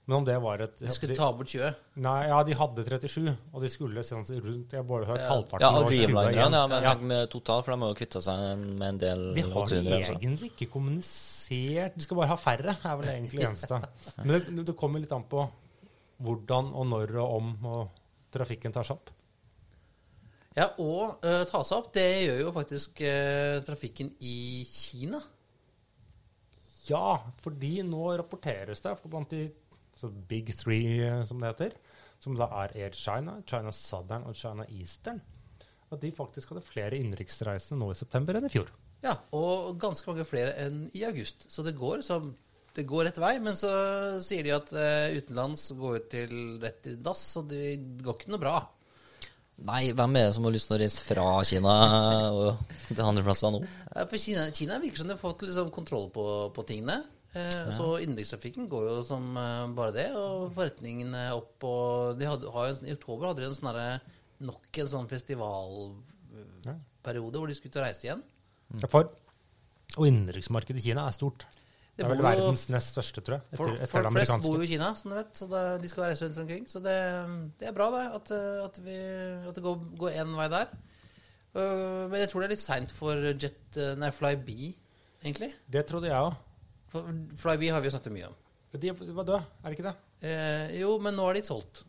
[0.08, 1.74] Men om det var et De skulle ta bort 20.
[2.00, 5.66] Nei, ja, de hadde 37, og de skulle sendes rundt Jeg har bare hørt halvparten.
[5.66, 6.94] Ja, og og 20 Dreamlinerne, ja, men Ja.
[6.96, 9.98] med totalt, for de har jo kvitta seg med en del De har 800.
[9.98, 10.16] altså.
[10.22, 13.82] egentlig ikke kommunisert De skal bare ha færre, er vel egentlig det eneste.
[14.24, 15.44] Men det, det kommer litt an på
[16.24, 19.12] hvordan og når og om og trafikken tar seg opp.
[20.58, 25.20] Ja, og uh, ta seg opp, det gjør jo faktisk uh, trafikken i Kina.
[26.88, 29.50] Ja, fordi nå rapporteres det for blant de
[29.98, 31.78] så big three, eh, som det heter,
[32.24, 35.22] som da er Air China, China Southern og China Eastern,
[35.92, 38.72] at de faktisk hadde flere innenriksreisende nå i september enn i fjor.
[39.04, 41.46] Ja, og ganske mange flere enn i august.
[41.54, 42.32] Så det går, som,
[42.76, 43.36] det går rett vei.
[43.44, 43.70] Men så
[44.26, 46.34] sier de at uh, utenlands går ut til
[46.64, 48.58] rett i dass, og det går ikke noe bra.
[49.68, 51.76] Nei, hvem er det som har lyst til å reise fra Kina
[52.30, 53.64] og til andre plasser nå?
[53.90, 57.00] Eh, For Kina, Kina virker som de har fått liksom kontroll på, på tingene.
[57.38, 61.56] Eh, Så innenrikstrafikken går jo som eh, bare det, og forretningene opp.
[61.68, 62.46] Og de hadde,
[62.88, 64.02] I oktober hadde de en sånn
[64.48, 68.22] nok en sånn festivalperiode hvor de skulle ut og reise igjen.
[68.92, 69.04] For,
[69.98, 71.42] og innenriksmarkedet i Kina er stort.
[71.48, 71.54] Det,
[71.98, 73.44] Det er vel verdens nest største, tror jeg.
[73.48, 75.88] Etter, folk, etter folk flest bor jo i Kina, som du vet, så det, de
[75.90, 76.64] skal reise rundt omkring.
[76.70, 76.98] Så det,
[77.58, 78.28] det er bra, det, at,
[78.68, 78.98] at, vi,
[79.50, 80.68] at det går, én vei der.
[81.58, 84.60] Uh, men jeg tror det er litt seint for Jet Nei, Flybe,
[85.24, 85.50] egentlig.
[85.74, 86.34] Det trodde jeg òg.
[86.92, 87.08] For
[87.40, 88.38] Flybe har vi jo snakket mye om.
[88.78, 89.96] De var døde, er det ikke det?
[90.28, 91.84] Eh, jo, men nå er de solgt.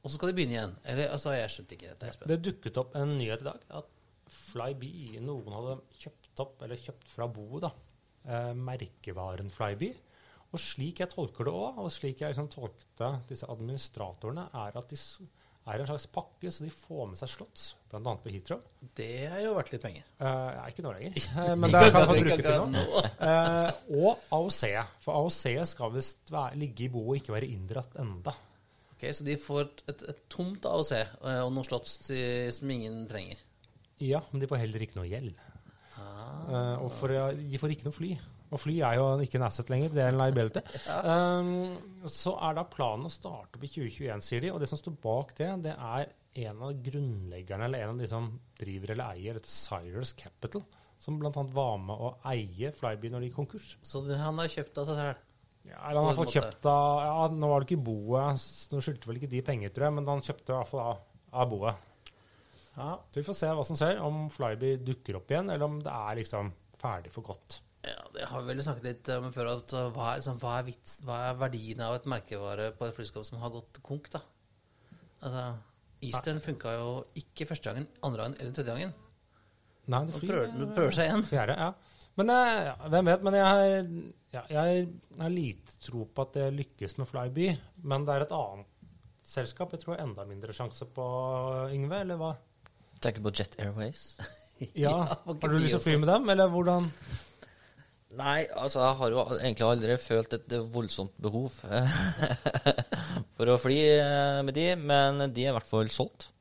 [0.00, 0.76] Og så skal de begynne igjen.
[0.88, 2.10] Eller, altså, jeg skjønte ikke dette.
[2.12, 2.30] Espen.
[2.30, 3.96] Det dukket opp en nyhet i dag at
[4.30, 4.92] Flyby,
[5.24, 7.72] noen hadde kjøpt opp, eller kjøpt fra boet, da,
[8.30, 9.90] eh, merkevaren Flyby.
[10.50, 14.90] Og slik jeg tolker det òg, og slik jeg liksom tolkte disse administratorene, er at
[14.90, 14.98] de
[15.68, 18.14] er en slags pakke, så de får med seg slotts, bl.a.
[18.22, 18.62] på Heathrow.
[18.96, 20.06] Det har jo vært litt penger.
[20.20, 22.70] Uh, ikke nå lenger, eh, men det kan man bruke til noe.
[22.74, 23.02] nå.
[23.28, 24.62] Eh, og AOC.
[25.04, 25.42] For AOC
[25.74, 28.34] skal visst ligge i boet og ikke være inndratt enda.
[28.94, 32.00] Ok, Så de får et, et, tomt AOC eh, og noen slotts
[32.56, 33.44] som ingen trenger.
[34.00, 35.36] Ja, men de får heller ikke noe gjeld.
[36.00, 36.80] Ah.
[36.80, 38.14] Og for, de får ikke noe fly.
[38.50, 40.62] Og fly er jo ikke en asset lenger, det er en liability.
[41.06, 44.50] Um, så er da planen å starte opp i 2021, sier de.
[44.50, 46.10] Og det som står bak det, det er
[46.46, 50.64] en av grunnleggerne, eller en av de som driver eller eier dette Cyrus Capital,
[51.00, 51.30] som bl.a.
[51.54, 53.70] var med å eie Flyby når de gikk konkurs.
[53.86, 55.26] Så han har kjøpt av seg selv.
[55.68, 59.10] Ja, eller han har fått kjøpt av ja, Nå var det ikke boet, nå skyldte
[59.10, 61.02] vel ikke de penger, tror jeg, men han kjøpte i hvert fall av,
[61.36, 61.88] av boet.
[62.78, 62.94] Ja.
[63.10, 65.92] Så vi får se hva som skjer, om Flyby dukker opp igjen, eller om det
[65.92, 67.60] er liksom ferdig for godt.
[67.80, 69.54] Ja, det har vi vel snakket litt om før.
[69.56, 72.88] At uh, hva, er, liksom, hva, er vits, hva er verdien av et merkevare på
[72.88, 74.20] et flyskap som har gått konk, da?
[75.20, 75.44] Altså,
[76.04, 76.90] Eastern funka jo
[77.20, 78.92] ikke første gangen, andre gangen eller tredje gangen.
[79.90, 81.24] Nei, det flyr, prøver, nå prøver seg igjen.
[81.28, 81.72] Fjerde, ja.
[82.20, 83.24] Men eh, ja, hvem vet.
[83.26, 83.88] Men jeg har,
[84.34, 84.84] ja, jeg
[85.20, 87.48] har lite tro på at det lykkes med Flyby.
[87.88, 88.68] Men det er et annet
[89.30, 91.06] selskap jeg tror har enda mindre sjanse på,
[91.74, 92.34] Yngve, eller hva?
[93.00, 94.04] Tenker på Jet Airways.
[94.76, 96.90] Ja, Har du lyst til å fly med dem, eller hvordan?
[98.18, 101.46] Nei, altså jeg har jo egentlig aldri følt et voldsomt behov
[103.36, 106.32] for å fly eh, med de, men de er i hvert fall solgt.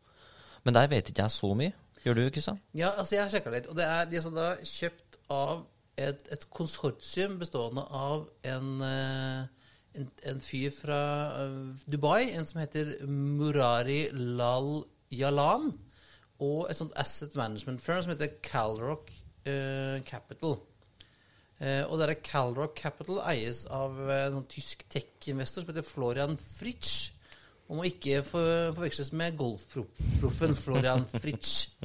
[0.66, 1.76] Men der vet ikke jeg så mye.
[2.04, 2.58] Gjør du, Kristian?
[2.74, 5.68] Ja, altså jeg har sjekka litt, og det er de som da kjøpt av
[6.00, 9.68] et, et konsortium bestående av en, eh,
[10.00, 11.02] en, en fyr fra
[11.44, 11.60] eh,
[11.92, 15.70] Dubai, en som heter Murari Lal Yalan,
[16.40, 19.12] og et sånt asset management firm som heter Calrock
[19.46, 20.58] eh, Capital.
[21.60, 25.88] Eh, og det er Calrock Capital eies av eh, en sånn tysk tech-investor som heter
[25.88, 27.12] Florian Fritsch.
[27.70, 31.76] Og må ikke forveksles med golfproffen Florian Fritsch.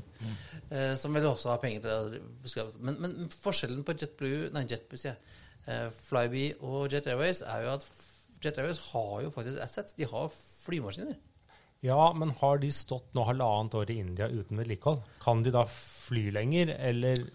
[0.71, 2.73] eh, som vel også har penger til skrive.
[2.81, 5.41] Men, men forskjellen på JetBlue Nei, JetBlue, sier jeg.
[5.67, 7.87] Eh, Flyby og Jet Airways er jo at
[8.45, 9.97] Jet Airways har jo faktisk assets.
[9.99, 11.19] De har flymaskiner.
[11.85, 15.03] Ja, men har de stått nå halvannet år i India uten vedlikehold?
[15.21, 17.27] Kan de da fly lenger, eller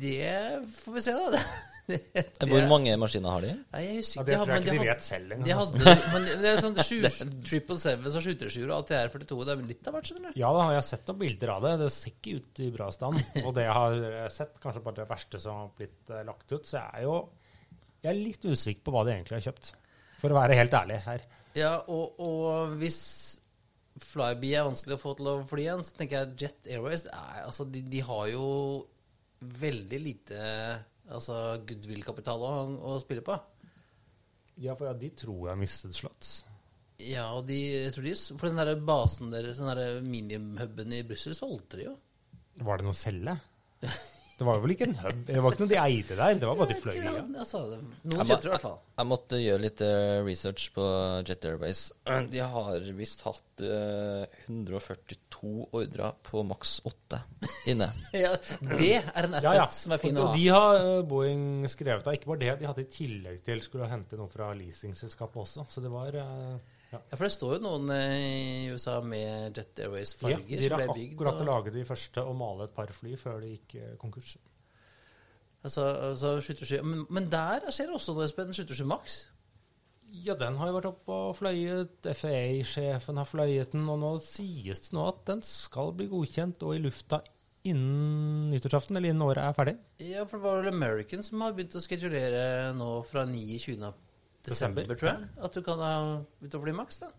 [0.00, 1.42] Det får vi se, da.
[1.90, 3.48] Det, det, Hvor mange maskiner har de?
[3.72, 4.44] Nei, jeg husker Ja, det ikke.
[4.44, 5.80] tror jeg ikke de vet selv engang, De altså.
[5.80, 9.38] hadde, men det, er sånn triple sevens og 737 og ATR42.
[9.48, 10.38] Det er litt av hvert, skjønner du.
[10.38, 11.72] Ja, da har jeg sett noen bilder av det.
[11.80, 13.18] Det ser ikke ut i bra stand.
[13.42, 16.46] Og det jeg har eh, sett, kanskje bare det verste som har blitt eh, lagt
[16.54, 16.62] ut.
[16.62, 17.16] Så jeg er jo
[18.00, 19.74] jeg er litt usikker på hva de egentlig har kjøpt.
[20.22, 21.26] For å være helt ærlig her.
[21.58, 23.00] Ja, og, og hvis
[24.00, 27.42] Flyby er vanskelig å få til å fly igjen, så tenker jeg Jet Airways er,
[27.44, 28.46] altså, de, de har jo
[29.40, 30.40] veldig lite
[31.10, 32.52] altså, goodwill-kapital å,
[32.92, 33.36] å spille på.
[34.60, 36.32] Ja, for ja, de tror jeg mistet slots.
[37.00, 40.02] Ja, og de, jeg tror de, for den der basen deres, den der
[40.98, 41.94] i Brussel, solgte de jo.
[42.60, 43.36] Var det noe å selge?
[44.40, 45.18] Det var vel ikke en hub?
[45.28, 47.24] Det var ikke noe de eide der, det var bare de fløy Ja, via.
[47.42, 48.78] altså, det- noen kjøpte det i hvert fall.
[49.00, 50.86] Jeg måtte gjøre litt eh, research på
[51.28, 51.82] Jet Airways.
[52.32, 57.20] De har visst hatt eh, 142 ordrer på maks 8
[57.72, 57.90] inne.
[58.16, 58.32] Ja,
[58.64, 59.66] det er en asset Ja, ja.
[59.72, 60.34] som er fin å Og ha.
[60.40, 62.16] de har eh, Boeing skrevet av.
[62.16, 65.66] Ikke bare det, de hadde i tillegg til skulle hente noe fra leasingselskapet også.
[65.70, 66.98] Så det var eh, ja.
[66.98, 70.86] Ja, for det står jo noen eh, i USA med Jet Airways-farger ja, som ble
[70.88, 71.42] rakk akkurat og...
[71.44, 74.36] å lage de første og male et par fly før de gikk eh, konkurs.
[75.62, 76.80] Altså, altså 737.
[76.86, 78.54] Men, men der skjer det også noe, Espen.
[78.56, 79.20] 737 Max.
[80.10, 82.08] Ja, den har jo vært oppe og fløyet.
[82.18, 86.74] FAA-sjefen har fløyet den, og nå sies det nå at den skal bli godkjent og
[86.74, 87.20] i lufta
[87.68, 89.76] innen nyttårsaften, eller innen året er ferdig.
[90.02, 93.92] Ja, for det var vel American som har begynt å skedulere nå fra 29.
[94.44, 94.94] desember, Desember.
[94.96, 95.28] tror jeg.
[95.44, 95.92] At du kan ha
[96.42, 97.10] ut og fly Max, da.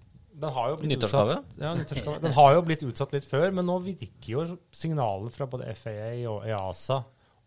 [0.42, 1.74] Den har jo blitt utsatt- Ja.
[2.22, 6.26] Den har jo blitt utsatt litt før, men nå virker jo signalene fra både FAA
[6.32, 7.04] og EASA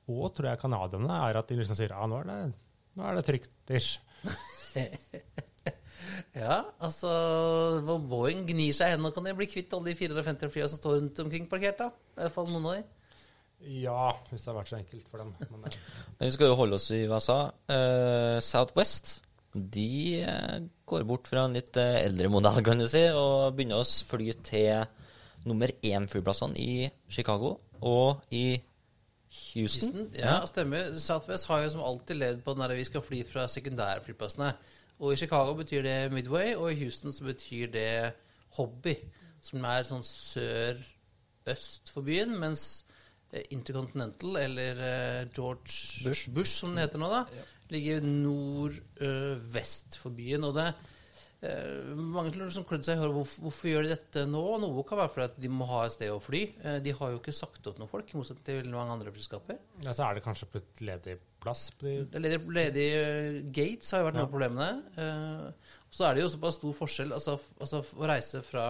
[0.09, 2.55] og tror jeg canadierne er at de liksom sier ja, nå er det,
[2.97, 3.99] nå er det trygt ish.
[6.35, 7.09] Ja, altså
[7.87, 10.81] hvor Boeing gnir seg i hendene, kan de bli kvitt alle de 450 flyene som
[10.81, 11.87] står rundt omkring parkert, da?
[12.19, 12.83] I hvert fall noen av de.
[13.85, 15.31] Ja, hvis det har vært så enkelt for dem.
[15.51, 15.77] Men, eh,
[16.19, 17.39] Men vi skal jo holde oss i USA.
[17.71, 19.23] Uh, Southwest
[19.55, 23.83] de eh, går bort fra en litt eh, eldre modell, kan du si, og begynner
[23.83, 24.87] å fly til
[25.47, 28.57] nummer én-flyplassene i Chicago og i
[29.55, 29.93] Houston.
[29.95, 30.91] Houston, ja, stemmer.
[30.99, 34.51] Southwest har jo som alltid levd på den der vi skal fly fra sekundærflyplassene.
[35.03, 37.89] Og i Chicago betyr det Midway, og i Houston så betyr det
[38.59, 38.95] Hobby,
[39.43, 42.85] som er sånn sør-øst for byen, mens
[43.31, 44.83] eh, Intercontinental, eller
[45.35, 46.03] George
[46.35, 46.59] Bush.
[46.59, 50.45] som den heter nå, da, ligger nord-vest for byen.
[50.49, 50.67] Og det
[51.45, 53.17] eh, mange som klødde seg i håret.
[53.17, 54.43] Hvorfor, hvorfor gjør de dette nå?
[54.63, 56.43] Noe kan være fordi at de må ha et sted å fly.
[56.63, 59.61] Eh, de har jo ikke sagt opp noen folk, i motsetning til mange andre flyselskaper.
[59.87, 62.89] ja, så er det kanskje blitt ledig plass Det ledig, ledig
[63.53, 64.71] gates har jo vært noe av problemene.
[64.97, 67.17] Eh, så er det jo såpass stor forskjell.
[67.17, 68.69] Altså, altså å reise fra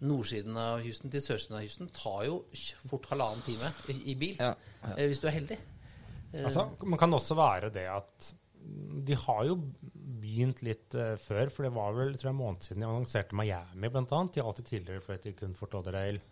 [0.00, 2.38] nordsiden av Houston til sørsiden av Houston tar jo
[2.88, 4.38] fort halvannen time i, i bil.
[4.40, 4.94] Ja, ja.
[4.96, 5.58] eh, hvis du er heldig.
[6.32, 8.32] Eh, Altså, man kan også være det at
[9.06, 9.56] de har jo
[10.22, 13.34] begynt litt uh, før, for det var vel tror jeg, en måned siden de annonserte
[13.34, 14.30] Miami, annet.
[14.34, 16.22] De har alltid tidligere fløyet til kun Fort Lauderdale.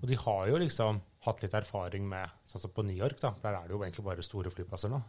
[0.00, 3.32] Og de har jo liksom hatt litt erfaring med sånn som på New York, da.
[3.42, 5.00] Der er det jo egentlig bare store flyplasser nå.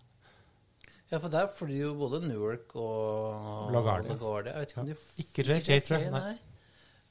[1.11, 4.15] Ja, for der flyr jo både Newark og LaGuardia.
[4.15, 4.53] LaGuardia.
[4.55, 6.33] Jeg vet ikke om de Ikke JJ, tror jeg, nei.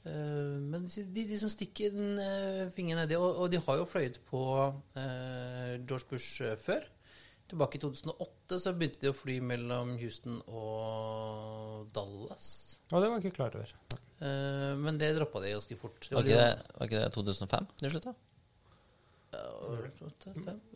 [0.03, 3.85] Uh, men de, de som stikker den uh, fingeren nedi og, og de har jo
[3.87, 6.83] fløyet på uh, George Bush før.
[7.53, 12.49] Tilbake i 2008 så begynte de å fly mellom Houston og Dallas.
[12.89, 13.73] Ja, det var jeg ikke klar over.
[14.23, 15.99] Eh, men det droppa de ganske fort.
[16.03, 18.15] Det Var var ikke det, var ikke det 2005 de slutta?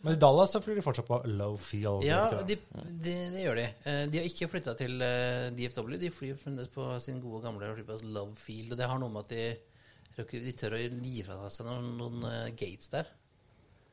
[0.01, 2.05] Men i Dallas så flyr de fortsatt på low field.
[2.07, 3.15] Ja, det de de, det?
[3.33, 3.65] de, gjør de.
[3.89, 5.97] Eh, De har ikke flytta til eh, DFW.
[6.01, 8.73] De flyr fremdeles på sin gode gamle flyplass Love Field.
[8.73, 12.29] Og det har noe med at de, de tør å gi fra seg noen, noen
[12.31, 13.09] eh, gates der.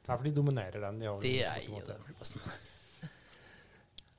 [0.04, 1.02] Nei, for de dominerer den.
[1.02, 2.40] De De eier jo den flyplassen.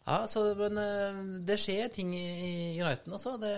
[0.05, 3.37] Ja, så, men eh, det skjer ting i United, også.
[3.41, 3.55] Det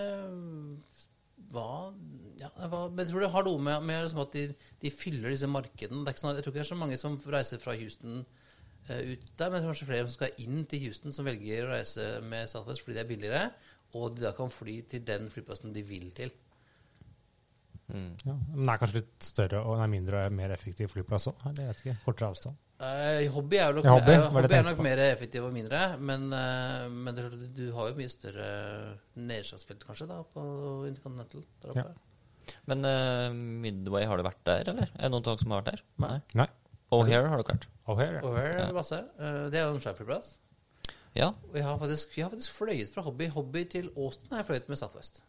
[1.51, 1.93] var
[2.37, 4.43] ja, det var, Men jeg tror det har noe med, med liksom at de,
[4.83, 6.03] de fyller disse markedene.
[6.03, 8.19] Det er ikke sånn, jeg tror ikke det er så mange som reiser fra Houston
[8.21, 11.71] uh, ut der, men det kanskje flere som skal inn til Houston, som velger å
[11.71, 13.47] reise med Southwest fordi det er billigere,
[13.97, 16.31] og de da kan fly til den flyplassen de vil til.
[18.27, 21.45] Ja, men det er kanskje litt større og er mindre og mer effektiv flyplass òg.
[22.05, 22.59] Kortere avstand.
[22.77, 26.27] Eh, hobby er jo nok, hobby, uh, hobby er nok mer effektiv og mindre, men,
[26.29, 27.23] uh, men det,
[27.57, 28.49] du har jo mye større
[29.17, 30.43] nedslagsfelt kanskje da på
[30.85, 31.95] Intercontinental der oppe.
[32.69, 34.91] Men eh, Midway, har det vært der, eller?
[34.93, 35.81] Er det noen tog som har vært der?
[35.99, 36.13] Nei.
[36.39, 36.45] Nei.
[36.95, 37.65] O'Hare har dere vært?
[37.83, 38.35] O'Hare, ja.
[38.39, 38.99] Er det masse.
[39.51, 40.29] Det er jo en svær flyplass.
[41.17, 41.27] Ja.
[41.49, 43.27] Og jeg har, faktisk, jeg har faktisk fløyet fra Hobby.
[43.33, 45.19] Hobby til Austin har jeg fløyet med Southwest.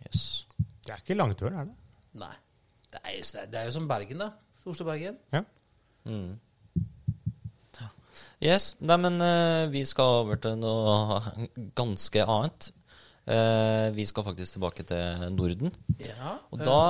[0.00, 0.24] Yes.
[0.82, 1.76] Det er ikke langtur, er det?
[2.24, 2.34] Nei.
[2.90, 4.32] Det er, det er jo som Bergen, da.
[4.66, 5.22] Oslo-Bergen.
[5.32, 5.44] Ja.
[6.10, 6.34] Mm.
[8.44, 11.16] Yes, Nei, men uh, vi skal over til noe
[11.78, 12.66] ganske annet.
[13.24, 15.72] Uh, vi skal faktisk tilbake til Norden.
[15.96, 16.34] Ja.
[16.52, 16.80] Og eh, da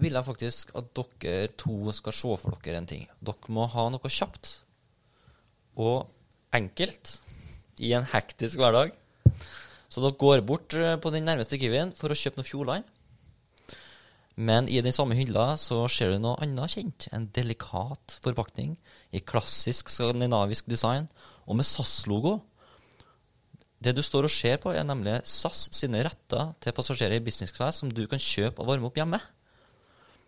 [0.00, 3.04] vil jeg faktisk at dere to skal se for dere en ting.
[3.20, 4.54] Dere må ha noe kjapt
[5.76, 6.08] og
[6.56, 7.18] enkelt
[7.84, 8.96] i en hektisk hverdag.
[9.92, 12.88] Så dere går bort på den nærmeste Kiwien for å kjøpe noe Fjordland.
[14.36, 17.06] Men i den samme hylla så ser du noe annet kjent.
[17.16, 18.74] En delikat forpakning
[19.16, 21.08] i klassisk skandinavisk design
[21.46, 22.36] og med SAS-logo.
[23.80, 27.54] Det du står og ser på, er nemlig SAS sine retter til passasjerer i business
[27.56, 29.20] class som du kan kjøpe og varme opp hjemme.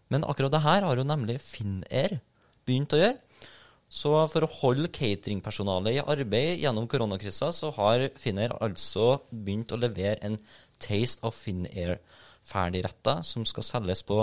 [0.08, 2.18] Men akkurat det her har jo nemlig Finnair
[2.64, 3.18] begynt å gjøre.
[3.88, 9.80] Så for å holde cateringpersonalet i arbeid gjennom koronakrisa, så har Finnair altså begynt å
[9.80, 10.36] levere en
[10.78, 11.34] Taste of
[12.42, 14.22] Finnair-ferdigretter som skal selges på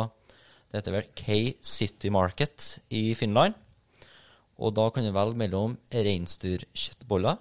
[0.76, 3.54] det heter vel K-City Market i Finland.
[4.60, 7.38] Og da kan du velge mellom reinsdyrkjøttboller,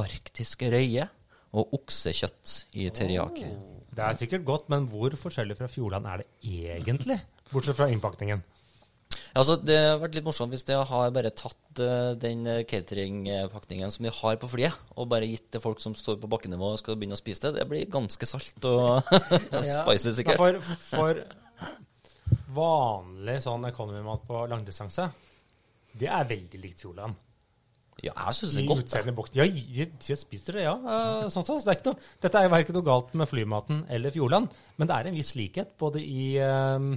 [0.00, 1.06] arktisk røye
[1.54, 3.46] og oksekjøtt i teriyaki.
[3.94, 7.20] Det er sikkert godt, men hvor forskjellig fra Fjordland er det egentlig?
[7.52, 8.42] Bortsett fra innpakningen.
[9.34, 13.90] Altså, Det har vært litt morsomt hvis jeg har bare tatt uh, den eh, cateringpakningen
[13.90, 16.78] som vi har på flyet, og bare gitt til folk som står på bakkenivå og
[16.78, 17.56] skal begynne å spise det.
[17.58, 19.02] Det blir ganske salt og
[19.50, 20.38] spicy, Ja, sikkert.
[20.38, 21.24] for, for
[22.54, 25.10] vanlig sånn economy-mat på langdistanse,
[25.98, 27.18] det er veldig likt Fjordland.
[28.04, 28.90] Ja, jeg syns det er godt.
[28.92, 29.38] det.
[29.38, 30.74] Ja, jeg, jeg spiser det, ja.
[31.30, 34.14] Sånn, Sånn så, det er ikke noe, dette er verken noe galt med flymaten eller
[34.14, 36.88] Fjordland, men det er en viss likhet både i, eh,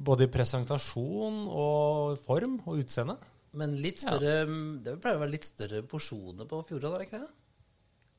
[0.00, 3.16] både i presentasjon og form og utseende.
[3.60, 4.44] Men litt større
[4.84, 7.32] Det pleier å være litt større porsjoner på Fjordland, er det ikke det?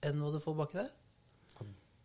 [0.10, 0.90] Enn hva du får baki der.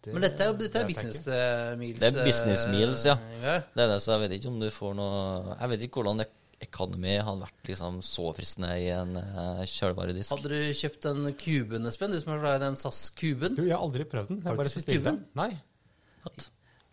[0.06, 1.98] Det- Men dette er jo dette er business eh, meals.
[1.98, 3.16] Det er business eh, meals, ja.
[3.42, 3.54] ja.
[3.74, 6.24] Det er det, så jeg vet ikke om du får noe Jeg vet ikke hvordan
[6.62, 10.30] Economy hadde vært liksom så fristende i en uh, kjølvaredisk.
[10.32, 12.14] Hadde du kjøpt den kuben, Espen?
[12.14, 13.58] Du som er glad i den SAS-kuben?
[13.58, 14.38] Du, jeg har aldri prøvd den.
[14.40, 15.18] Jeg Har du bare ikke spist kuben?
[15.18, 15.26] den.
[15.36, 15.50] Nei.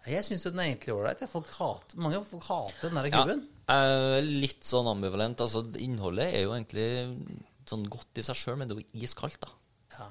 [0.05, 1.19] Jeg syns den er egentlig ålreit.
[1.23, 1.29] jeg.
[1.31, 3.23] Folk hater- Mange folk hater den der Ja,
[3.71, 5.37] eh, litt sånn ambivalent.
[5.39, 6.87] Altså, innholdet er jo egentlig
[7.65, 9.47] sånn godt i seg sjøl, men det er jo iskaldt, da.
[9.99, 10.09] Ja.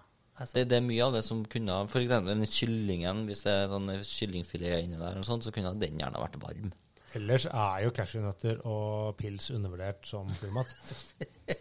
[0.55, 3.69] Det, det er mye av det som kunne For eksempel den kyllingen, hvis det er
[3.69, 6.73] sånn kyllingfilet inni der, og sånt, så kunne den gjerne vært varm.
[7.15, 10.73] Ellers er jo cashewnøtter og pils undervurdert som flymat.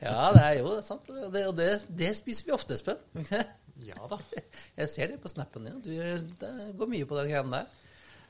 [0.00, 1.08] Ja, det er jo sant.
[1.12, 1.66] Og det, og det,
[1.98, 2.96] det spiser vi ofte, Espen.
[3.86, 4.18] Ja da.
[4.80, 5.80] Jeg ser det på snappen din.
[5.84, 7.66] Du det går mye på den greia der.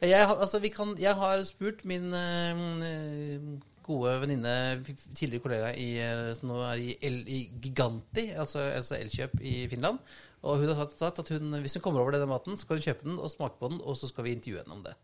[0.02, 3.42] Jeg, altså, vi kan, jeg har spurt min eh,
[3.86, 4.82] gode venninne,
[5.14, 9.68] tidligere kollega i, eh, som nå er i, El, i Giganti, altså, altså Elkjøp i
[9.70, 10.00] Finland.
[10.42, 12.82] Og hun har sagt, at hun, hvis hun kommer over denne maten, så skal hun
[12.88, 14.94] kjøpe den og smake på den, og så skal vi intervjue henne om det.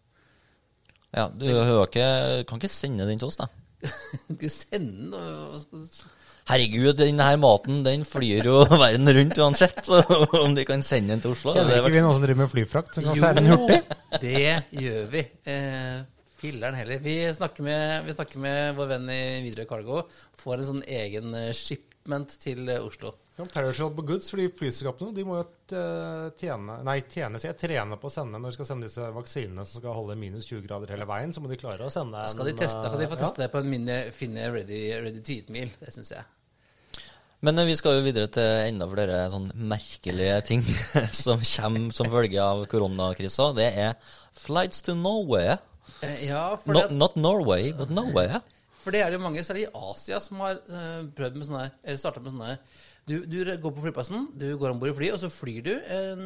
[1.14, 2.08] Ja, du ikke,
[2.48, 3.46] kan ikke sende den til oss, da.
[4.42, 6.17] du sende den og og-
[6.48, 9.82] Herregud, den her maten den flyr jo verden rundt uansett.
[9.84, 10.00] Så
[10.44, 12.42] om de kan sende den til Oslo det Kjenner ikke vært- vi noen som driver
[12.44, 13.82] med flyfrakt som kan sende den hurtig?
[14.22, 15.24] det gjør vi.
[15.54, 15.98] Eh,
[16.38, 17.00] Filleren heller.
[17.02, 20.04] Vi snakker, med, vi snakker med vår venn i Widerøe Cargo.
[20.38, 23.10] Får en sånn egen eh, shipment til eh, Oslo.
[23.38, 25.44] Ja, Perishable goods, fordi flyselskapene de må jo
[25.74, 29.10] eh, tjene, nei, tjene, sier jeg, trene på å sende når de skal sende disse
[29.18, 32.22] vaksinene som skal holde minus 20 grader hele veien, så må de klare å sende
[32.22, 34.80] Da skal de, teste, kan de få teste teste det på en mini finne ready,
[35.02, 35.74] ready to eat-meal.
[35.82, 36.26] Det syns jeg.
[37.46, 40.64] Men eh, vi skal jo videre til enda flere sånn merkelige ting
[41.22, 43.52] som kommer som følge av koronakrisa.
[43.58, 43.96] Det er
[44.38, 45.56] flights to Norway.
[46.02, 48.40] Eh, ja, for Not, det, not Norway, but Norway.
[48.82, 51.64] For det er det jo mange, særlig i Asia, som har eh, prøvd med sånne
[51.82, 52.58] Eller starta med sånne
[53.08, 55.70] du, du går på flyplassen, du går om bord i flyet, og så flyr du
[55.72, 56.24] en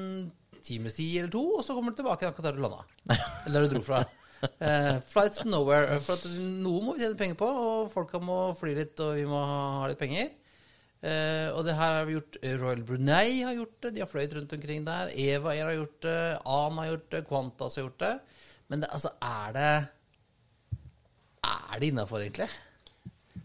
[0.66, 2.82] times tid eller to, og så kommer du tilbake akkurat der du landa.
[3.46, 4.00] Eller der du dro fra.
[4.42, 6.00] Uh, flights to nowhere.
[6.02, 9.26] For at noe må vi tjene penger på, og folka må fly litt, og vi
[9.30, 10.32] må ha litt penger.
[11.02, 12.36] Eh, og det her har vi gjort.
[12.60, 13.90] Royal Brunei har gjort det.
[13.96, 15.10] De har fløyet rundt omkring der.
[15.18, 16.18] Eva Air har gjort det.
[16.46, 17.22] An har gjort det.
[17.30, 18.12] Qantas har gjort det.
[18.70, 19.72] Men det, altså, er det
[21.42, 22.46] Er det innafor, egentlig?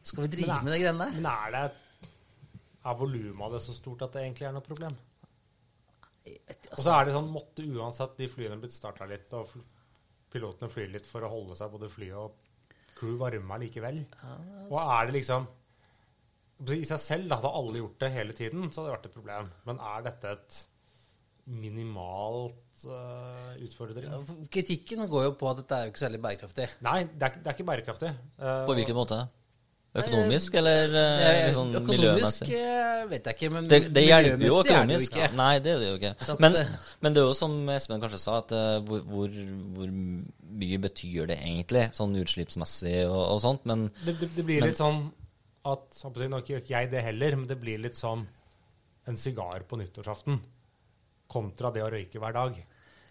[0.04, 1.14] Skal vi drive er- med de greiene der?
[1.18, 1.72] Men er det
[2.86, 4.96] Er volumet av det så stort at det egentlig er noe problem?
[6.28, 9.50] Vet Og så er det sånn, måtte uansett de flyene blitt starta litt, og
[10.32, 12.32] pilotene flyr litt for å holde seg både fly og
[12.96, 14.06] crew varme likevel.
[14.70, 15.48] Og er det liksom
[16.58, 19.14] I seg selv, da, hadde alle gjort det hele tiden, så hadde det vært et
[19.18, 19.50] problem.
[19.70, 20.62] Men er dette et
[21.48, 24.06] minimalt uh, utfordring?
[24.10, 24.20] Ja,
[24.52, 26.68] Kritikken går jo på at dette er jo ikke særlig bærekraftig.
[26.86, 28.14] Nei, det er, ikke- det er ikke bærekraftig.
[28.40, 29.20] Uh, På hvilken måte?
[29.98, 32.48] Økonomisk, eller eh, liksom Økonomisk miljømessig?
[32.52, 35.16] Økonomisk vet jeg ikke, men Det, det hjelper jo er det jo økonomisk.
[35.16, 35.30] ikke.
[35.40, 36.36] Nei, det er det jo ikke.
[36.44, 36.58] Men,
[37.02, 38.52] men det er jo som Espen kanskje sa, at
[38.86, 39.40] hvor, hvor,
[39.78, 39.94] hvor
[40.62, 43.66] mye betyr det egentlig, sånn utslippsmessig og, og sånt.
[43.66, 45.00] Men Det, det, det blir Men- litt sånn
[45.68, 46.00] at
[46.32, 48.24] Nå gjør ikke jeg det heller, men det blir litt som
[49.08, 50.40] en sigar på nyttårsaften
[51.32, 52.60] kontra det å røyke hver dag.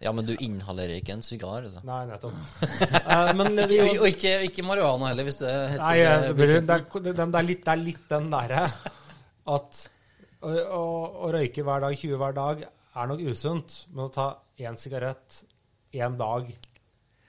[0.01, 1.67] ja, men du inhalerer ikke en sigar.
[1.69, 1.83] Altså.
[1.89, 2.37] Nei, nettopp.
[2.37, 6.33] uh, men det, Og, og ikke, ikke marihuana heller, hvis du heter Nei, eh, det,
[6.39, 8.65] blir, det, er, det, det, er litt, det er litt den derre
[9.57, 9.83] at
[10.41, 10.83] å, å,
[11.29, 12.65] å røyke hver dag, 20 hver dag,
[12.97, 13.79] er nok usunt.
[13.93, 14.31] Men å ta
[14.61, 15.43] én sigarett
[15.97, 16.49] én dag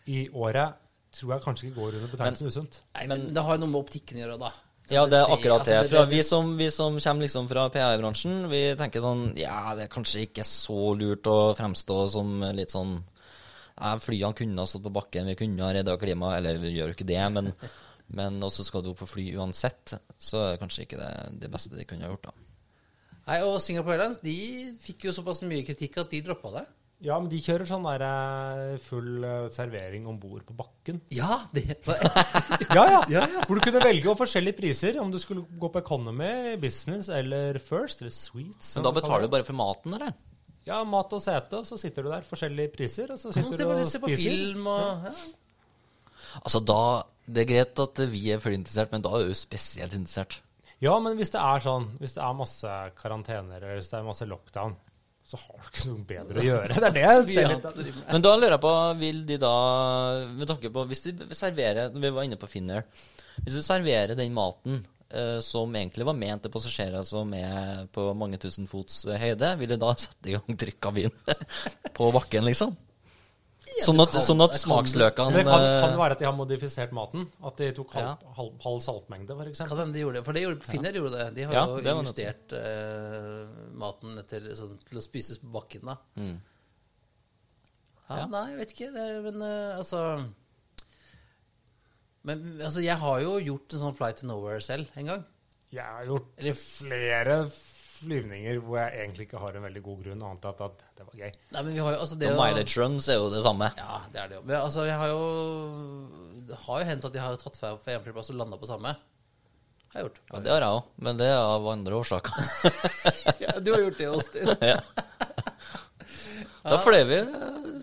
[0.08, 0.84] i året
[1.18, 2.80] tror jeg kanskje ikke går under betegnelsen usunt.
[2.96, 4.52] Nei, men det har jo noe med optikken å gjøre, da.
[4.90, 5.76] Ja, det er akkurat det.
[5.82, 9.88] altså, det- vi, som, vi som kommer liksom fra PR-bransjen, vi tenker sånn Ja, det
[9.88, 13.04] er kanskje ikke så lurt å fremstå som litt sånn
[13.78, 16.94] ja, Flyene kunne ha stått på bakken, vi kunne ha redda klimaet, eller vi gjør
[16.94, 17.52] jo ikke det, men,
[18.18, 21.12] men også skal du opp på fly uansett, så er det kanskje ikke det,
[21.44, 22.34] det beste de kunne ha gjort, da.
[23.28, 24.38] Nei, og Singapore Airlines de
[24.80, 26.66] fikk jo såpass mye kritikk at de droppa det.
[27.06, 30.98] Ja, men de kjører sånn der eh, full eh, servering om bord på bakken.
[31.14, 31.76] Ja, det
[32.74, 33.02] Ja, ja.
[33.14, 33.43] Ja, ja.
[33.45, 38.02] Hvor du kunne velge forskjellige priser, om du skulle gå på economy, business eller first,
[38.02, 38.72] eller sweets.
[38.80, 40.16] Men da betaler du bare for maten, eller?
[40.68, 43.70] Ja, mat og sete, og så sitter du der, forskjellige priser, og så sitter ja,
[43.70, 45.14] du og se på film og ja.
[46.41, 46.82] Altså, da
[47.24, 50.41] Det er greit at vi er flyinteressert, men da er du spesielt interessert.
[50.84, 54.06] Ja, men hvis det er sånn, hvis det er masse karantener, eller hvis det er
[54.06, 54.76] masse lockdown,
[55.28, 56.76] så har du ikke noe bedre å gjøre.
[56.78, 57.98] Det er det jeg ser litt.
[58.08, 59.56] Men da lurer jeg på, vil de da
[60.32, 62.86] Med tanke på Hvis de serverer Vi var inne på Finner.
[63.42, 64.80] Hvis de serverer den maten
[65.12, 69.52] uh, som egentlig var ment til passasjerer som er på mange tusen fots eh, høyde,
[69.60, 71.14] vil de da sette i gang trykk av vin
[72.00, 72.74] på bakken, liksom?
[73.86, 76.92] Sånn at, sånn at smaksløkene Det kan, kan eh, det være at de har modifisert
[76.98, 77.28] maten?
[77.46, 78.34] At de tok halv, Ja.
[78.40, 79.62] halv, halv saltmengde, f.eks.?
[79.70, 80.24] Kan hende de gjorde det.
[80.26, 81.28] For det gjorde, Finner gjorde det.
[81.38, 83.46] De har Ja, jo justert uh,
[83.78, 85.98] maten etter, sånn, til å spises på bakken, da.
[86.18, 86.36] Mm.
[88.10, 88.26] Ja, Ja.
[88.32, 88.92] Nei, jeg vet ikke.
[88.96, 90.02] Det, men uh, altså
[92.28, 95.26] Men altså, jeg har jo gjort en sånn flight to nowhere selv en gang.
[95.72, 97.38] Jeg har gjort Eller- flere
[97.98, 101.20] flyvninger hvor jeg egentlig ikke har en veldig god grunn, annet enn at, det var
[101.20, 101.36] gøy.
[101.56, 103.70] Nei, men vi har jo altså det og mileage runs er jo det samme.
[103.80, 104.45] Ja, det er det jo.
[104.45, 105.22] Men altså, jeg har jo
[106.48, 108.93] Det har jo hendt at jeg har tatt fra en flyplass og landa på samme.
[109.93, 110.22] Har jeg gjort.
[110.30, 112.48] Ja, det har jeg òg, men det er av andre årsaker.
[113.43, 114.56] Ja, du har gjort det, Austin.
[114.74, 114.80] ja.
[116.68, 117.18] Da fløy vi,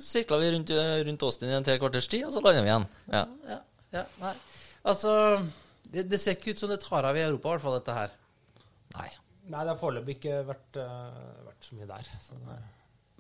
[0.02, 0.70] sirkla vi rundt,
[1.08, 2.84] rundt Austin i en tre kvarters tid, og så landa vi igjen.
[3.08, 3.22] Ja.
[3.48, 3.60] Ja,
[3.96, 4.34] ja, nei.
[4.84, 5.14] Altså
[5.94, 7.96] det, det ser ikke ut som det tar av i Europa, i hvert fall, dette
[7.96, 8.12] her.
[9.44, 9.60] Nei.
[9.60, 12.10] Det har foreløpig ikke vært, uh, vært så mye der.
[12.24, 12.38] Så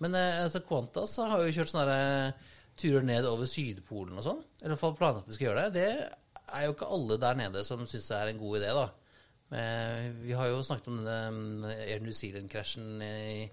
[0.02, 4.40] Men eh, altså, Qantas har jo kjørt sånne eh, turer ned over Sydpolen og sånn.
[4.62, 5.84] I hvert fall planlagt de skal gjøre det.
[5.84, 8.86] Det er jo ikke alle der nede som syns det er en god idé, da.
[9.52, 13.44] Men vi har jo snakket om denne mm, Air New Zealand-krasjen i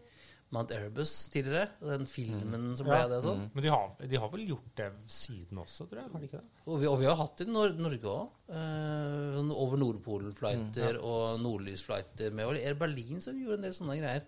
[0.51, 1.69] Mount Erebus tidligere.
[1.81, 3.07] og Den filmen som ble Ja.
[3.07, 3.45] det sånn.
[3.53, 6.11] Men de har, de har vel gjort det siden også, tror jeg?
[6.11, 6.63] Har de ikke det?
[6.67, 8.29] Og vi, og vi har hatt det i Nor Norge òg.
[8.49, 14.25] Eh, sånn over Nordpolen-flighter og nordlysflighter med Air Berlin som gjorde en del sånne greier.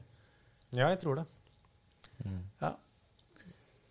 [0.71, 1.25] Ja, jeg tror det.
[2.61, 2.75] Ja.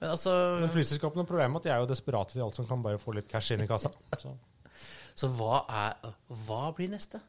[0.00, 2.66] Men altså Men flyselskapene har problemet med at de er jo desperate til alt som
[2.66, 3.92] kan bare få litt cash inn i kassa.
[4.18, 4.32] Så
[5.14, 6.14] Så hva er
[6.46, 7.20] Hva blir neste?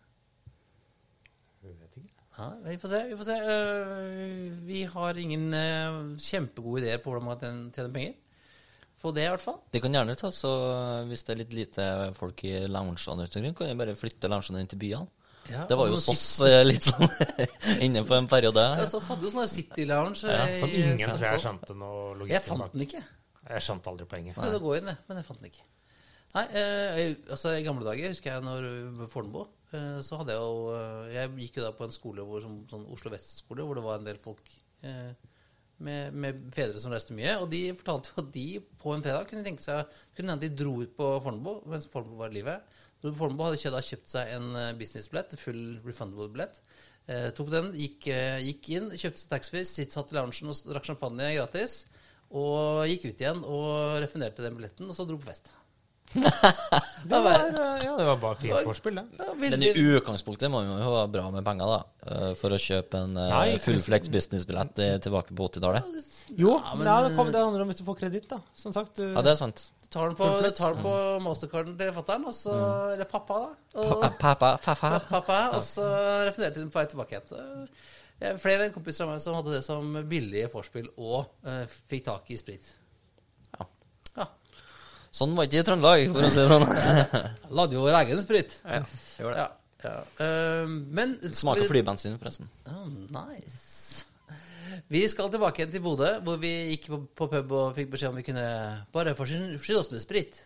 [2.37, 3.01] Ja, vi får se.
[3.11, 3.37] Vi får se.
[3.53, 8.15] Eh, vi har ingen eh, kjempegode ideer på hvordan man kan tjene penger.
[9.03, 9.59] På det, i hvert fall.
[9.73, 10.49] Det kan gjerne ta så
[11.09, 14.63] Hvis det er litt lite folk i loungene rundt omkring, kan vi bare flytte loungene
[14.63, 15.11] inn til byene.
[15.51, 17.03] Ja, Det var jo altså, SOS eh, litt sånn
[17.85, 18.63] inne på en periode.
[18.79, 20.23] Ja, så hadde jo sånn City Lounge.
[20.23, 23.01] Ja, eh, Som ingen tror jeg skjønte noe logikk Jeg fant den ikke.
[23.49, 24.37] Jeg skjønte aldri poenget.
[24.37, 25.65] Nei, prøvde å gå inn, men jeg fant den ikke.
[26.33, 27.01] Nei, eh,
[27.35, 28.69] altså i gamle dager, husker jeg når
[29.11, 29.51] Fornebu, eh,
[30.05, 32.87] så hadde jeg jo eh, Jeg gikk jo da på en skole hvor, som, sånn
[32.93, 34.51] Oslo Vest-skole, hvor det var en del folk
[34.85, 35.13] eh,
[35.83, 37.35] med, med fedre som reiste mye.
[37.41, 38.47] Og de fortalte jo at de
[38.81, 39.83] på en fredag kunne tenke seg
[40.15, 42.57] Kunne hende de dro ut på Fornebu mens Fornebu var i live.
[43.03, 46.61] Fornebu hadde kjøpt, kjøpt seg en eh, businessbillett, full refundable billett.
[47.11, 50.87] Eh, tok den, gikk, eh, gikk inn, kjøpte seg taxfree, satt i loungen og drakk
[50.87, 51.81] champagne gratis.
[52.33, 55.51] Og gikk ut igjen og refunderte den billetten, og så dro på fest.
[56.13, 59.27] Det var- eh, ja, det var bare fint forspill, det.
[59.39, 61.83] Men i utgangspunktet må man jo ha bra med penger, da.
[62.07, 65.83] eh, For å kjøpe en eh, Nei, fullflex businessbillett tilbake på 80-tallet.
[66.37, 68.39] Jo, Ja, men- det, kommer, det handler om hvis du får kreditt, da.
[68.55, 68.95] Som sagt.
[68.95, 69.71] Du, Ja, det er sant.
[69.81, 73.33] Du tar den på, tar den på mastercarden til fatter'n, og så Eller pappa,
[73.73, 73.81] da.
[73.81, 74.99] Og, Pa- Pappa, pappa.
[75.09, 75.83] pappa, og så
[76.27, 77.67] refunderte den på vei tilbake igjen.
[78.39, 82.37] Flere kompiser av meg som hadde det som billig forspill og uh, fikk tak i
[82.37, 82.71] sprit.
[85.13, 86.63] Sånn var ikke i Trøndelag, for å si det sånn.
[87.59, 88.55] Lagde jo vår egen sprit.
[88.65, 88.79] Ja,
[89.19, 89.43] gjorde det.
[89.83, 89.99] Ja, ja.
[90.17, 92.49] Uh, men Smaker flybensin, forresten.
[92.71, 94.07] Oh, nice.
[94.89, 98.09] Vi skal tilbake igjen til Bodø, hvor vi gikk på, på pub og fikk beskjed
[98.09, 98.47] om vi kunne
[98.95, 100.41] bare forsyne oss med sprit.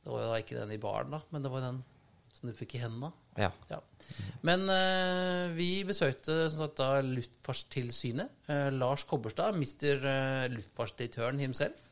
[0.00, 1.82] Det var jo da ikke den i baren, da, men det var den
[2.38, 3.10] som du fikk i hendene.
[3.38, 3.50] Ja.
[3.68, 3.82] Ja.
[4.46, 8.32] Men uh, vi besøkte som sagt, da Luftfartstilsynet.
[8.48, 11.89] Uh, Lars Kobberstad, mister uh, luftfartsdirektøren himself.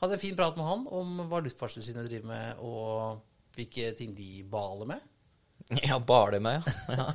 [0.00, 3.22] Hadde en fin prat med han om hva Luftfartstilsynet driver med, og
[3.56, 5.04] hvilke ting de baler med.
[5.82, 6.66] Ja, baler med,
[6.98, 7.08] ja.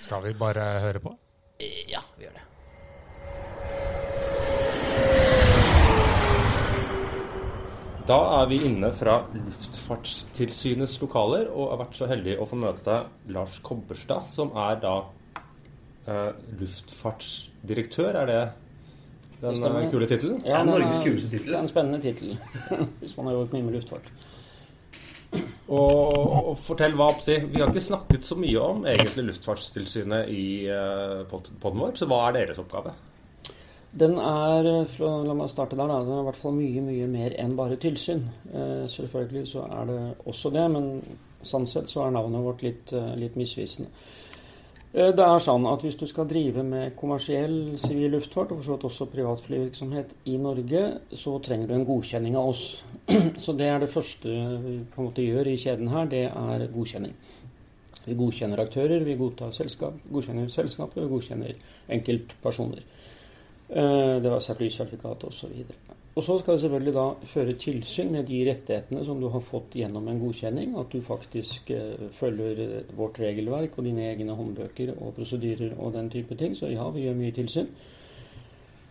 [0.00, 1.12] Skal vi bare høre på?
[1.60, 2.46] Eh, Ja, vi gjør det.
[8.08, 12.96] Da er vi inne fra Luftfartstilsynets lokaler og har vært så heldige å få møte
[13.30, 14.94] Lars Kobberstad, som er da
[16.08, 18.18] eh, luftfartsdirektør.
[18.24, 18.40] Er Det
[19.40, 19.82] den stemmer.
[19.84, 20.42] eh, kule tittelen?
[20.46, 22.36] Ja, Norges kuleste tittel, en spennende tittel,
[23.00, 24.10] hvis man har gjort mye med luftfart.
[25.70, 26.16] Og,
[26.50, 27.36] og fortell hva Apsi.
[27.52, 32.24] Vi har ikke snakket så mye om egentlig Luftfartstilsynet i uh, poden vår, så hva
[32.26, 32.96] er deres oppgave?
[33.90, 36.82] Den er, eh, fra, la meg starte der, da, den er i hvert fall mye,
[36.86, 38.22] mye mer enn bare tilsyn.
[38.46, 40.90] Eh, selvfølgelig så er det også det, men
[41.42, 43.90] sannsett så er navnet vårt litt, eh, litt misvisende.
[44.92, 48.64] Eh, Det er sånn at Hvis du skal drive med kommersiell sivil luftfart, og for
[48.64, 52.84] så vidt også privatflyvirksomhet i Norge, så trenger du en godkjenning av oss.
[53.44, 54.28] Så det er det første
[54.64, 57.14] vi på en måte gjør i kjeden her, det er godkjenning.
[58.06, 59.16] Vi godkjenner aktører, vi
[59.52, 61.54] selskap, godkjenner selskapet, vi godkjenner
[61.88, 62.82] enkeltpersoner.
[63.70, 65.64] Eh, Det var seg flysertifikat osv.
[66.14, 69.76] Og så skal vi selvfølgelig da føre tilsyn med de rettighetene som du har fått
[69.78, 70.74] gjennom en godkjenning.
[70.80, 75.94] At du faktisk eh, følger eh, vårt regelverk og dine egne håndbøker og prosedyrer og
[75.94, 76.58] den type ting.
[76.58, 77.70] Så ja, vi gjør mye tilsyn.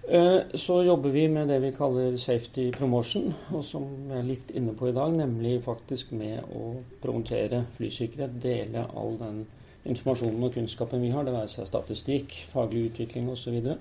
[0.07, 4.51] Eh, Så jobber vi med det vi kaller safety promotion, og som vi er litt
[4.55, 9.43] inne på i dag, nemlig faktisk med å promotere flysikkerhet, dele all den
[9.85, 13.43] informasjonen og kunnskapen vi har, det være seg statistikk, faglig utvikling osv.
[13.43, 13.77] Så, videre.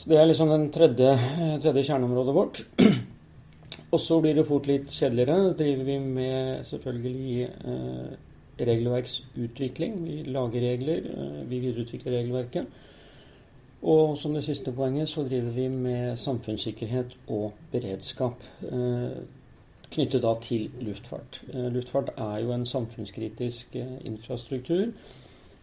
[0.00, 1.12] Så det er liksom den tredje,
[1.60, 2.62] tredje kjerneområdet vårt.
[3.92, 5.52] Og så blir det fort litt kjedeligere.
[5.58, 8.14] driver vi med selvfølgelig eh,
[8.60, 9.98] regelverksutvikling.
[10.06, 12.80] Vi lager regler, eh, vi videreutvikler regelverket.
[13.82, 18.44] Og som det siste poenget så driver vi med samfunnssikkerhet og beredskap.
[18.62, 19.20] Eh,
[19.90, 21.42] knyttet da til luftfart.
[21.52, 24.92] Eh, luftfart er jo en samfunnskritisk eh, infrastruktur.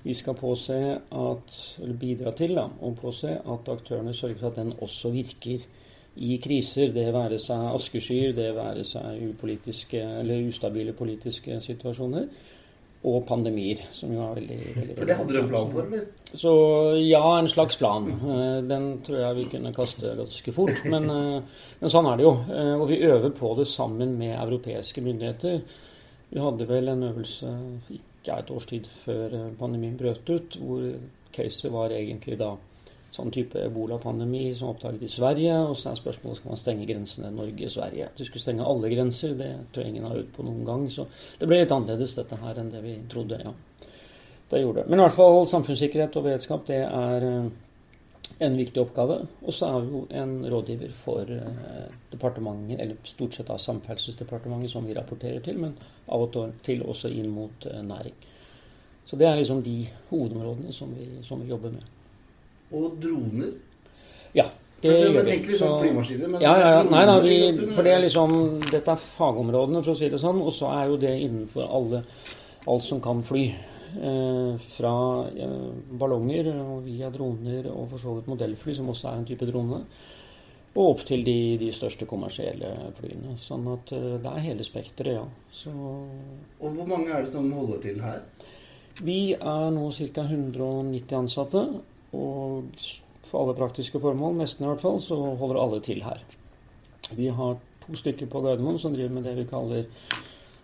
[0.08, 4.60] Vi skal påse at, eller bidra til da, å påse at aktørene sørger for at
[4.62, 5.66] den også virker
[6.24, 6.94] i kriser.
[6.96, 12.30] Det være seg askeskyer, det være seg upolitiske eller ustabile politiske situasjoner.
[13.08, 16.08] Og pandemier, som jo er veldig, veldig For det hadde dere en plan for, eller?
[16.42, 16.54] så
[16.98, 18.08] ja, en slags plan.
[18.10, 20.82] Eh, Den tror jeg vi kunne kaste ganske fort.
[20.90, 22.34] Men, eh, men sånn er det jo.
[22.50, 25.62] Eh, Og vi øver på det sammen med europeiske myndigheter.
[26.32, 27.54] Vi hadde vel en øvelse
[28.28, 30.88] ikke et års tid før eh, pandemien brøt ut, hvor
[31.36, 32.56] caset var egentlig da
[33.14, 35.56] sånn type ebolapandemi som oppdaget i Sverige.
[35.70, 38.10] Og så er spørsmålet skal man stenge grensene Norge-Sverige.
[38.18, 39.36] De skulle stenge alle grenser.
[39.40, 40.84] Det tror jeg ingen har øvd på noen gang.
[40.92, 41.08] Så
[41.40, 43.40] det ble litt annerledes dette her enn det vi trodde.
[43.44, 43.56] ja.
[44.48, 44.86] Det gjorde.
[44.88, 47.50] Men i hvert fall samfunnssikkerhet og beredskap det er eh,
[48.48, 49.18] en viktig oppgave.
[49.44, 54.72] Og så er vi jo en rådgiver for eh, departementet, eller stort sett av Samferdselsdepartementet,
[54.72, 55.76] som vi rapporterer til, men
[56.10, 58.14] av og til også inn mot eh, næring.
[59.08, 61.84] Så det er liksom de hovedområdene som vi, som vi jobber med.
[62.76, 63.54] Og droner.
[64.36, 64.44] Ja,
[64.82, 65.32] For det det, gjør man vi.
[65.32, 66.84] tenker liksom Så- flymaskiner, men ja, ja, ja.
[66.84, 67.38] Nei da, vi,
[67.74, 68.36] for det er liksom
[68.72, 72.04] Dette er fagområdene, for å si det sånn, og så er jo det innenfor alle
[72.68, 73.46] alt som kan fly.
[73.98, 74.94] Eh, fra
[75.32, 79.48] eh, ballonger og via droner og for så vidt modellfly, som også er en type
[79.48, 79.80] drone.
[80.78, 82.70] Og opp til de, de største kommersielle
[83.00, 83.34] flyene.
[83.42, 85.26] Sånn at eh, det er hele spekteret, ja.
[85.52, 88.22] Så Og hvor mange er det som holder til her?
[89.04, 90.24] vi er nå ca.
[90.26, 91.64] 190 ansatte.
[92.18, 92.88] Og
[93.28, 96.24] for alle praktiske formål, nesten i hvert fall, så holder alle til her.
[97.18, 99.86] Vi har to stykker på Gardermoen som driver med det vi kaller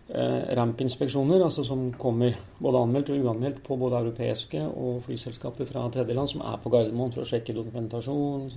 [0.10, 6.30] ramp-inspeksjoner, altså som kommer både anmeldt og uanmeldt på både europeiske og flyselskaper fra tredjeland
[6.30, 8.49] som er på Gardermoen for å sjekke dokumentasjon,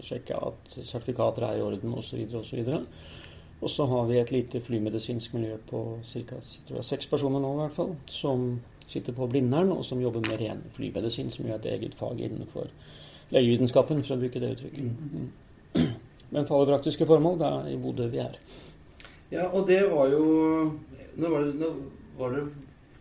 [0.00, 2.22] sjekke at sertifikater er i orden osv.
[2.38, 2.70] osv.
[3.56, 6.40] Og så har vi et lite flymedisinsk miljø på ca.
[6.82, 8.46] seks personer nå, i hvert fall, som
[8.86, 12.20] sitter på Blindern, og som jobber med ren flymedisin, som gjør er et eget fag
[12.20, 12.68] innenfor
[13.34, 14.84] legevitenskapen, for å bruke det uttrykket.
[14.86, 15.90] Mm.
[16.30, 18.38] Men for alle praktiske formål, det er i Bodø vi er.
[19.32, 20.22] Ja, og det var jo
[21.16, 21.74] Når var det, når
[22.18, 22.42] var det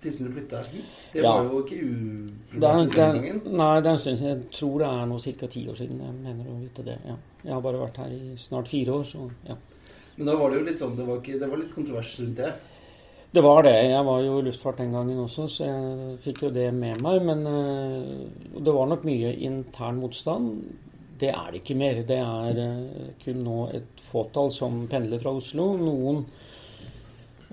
[0.01, 0.85] tilsynet flytta hit?
[1.13, 1.31] Det Ja.
[1.33, 3.41] var jo ikke uproblematisk den gangen.
[3.57, 4.29] nei, det er en stund siden.
[4.43, 5.47] Jeg tror det er nå ca.
[5.47, 5.99] ti år siden.
[5.99, 6.97] Jeg mener å vite det.
[7.07, 7.15] ja.
[7.43, 9.55] Jeg har bare vært her i snart fire år, så ja.
[10.17, 12.35] Men da var det jo litt sånn Det var, ikke, det var litt kontrovers rundt
[12.37, 12.53] det.
[13.33, 13.73] Det var det.
[13.89, 17.21] Jeg var jo i luftfart den gangen også, så jeg fikk jo det med meg.
[17.25, 20.63] Men eh, det var nok mye intern motstand.
[21.19, 22.01] Det er det ikke mer.
[22.07, 25.71] Det er eh, kun nå et fåtall som pendler fra Oslo.
[25.79, 26.25] Noen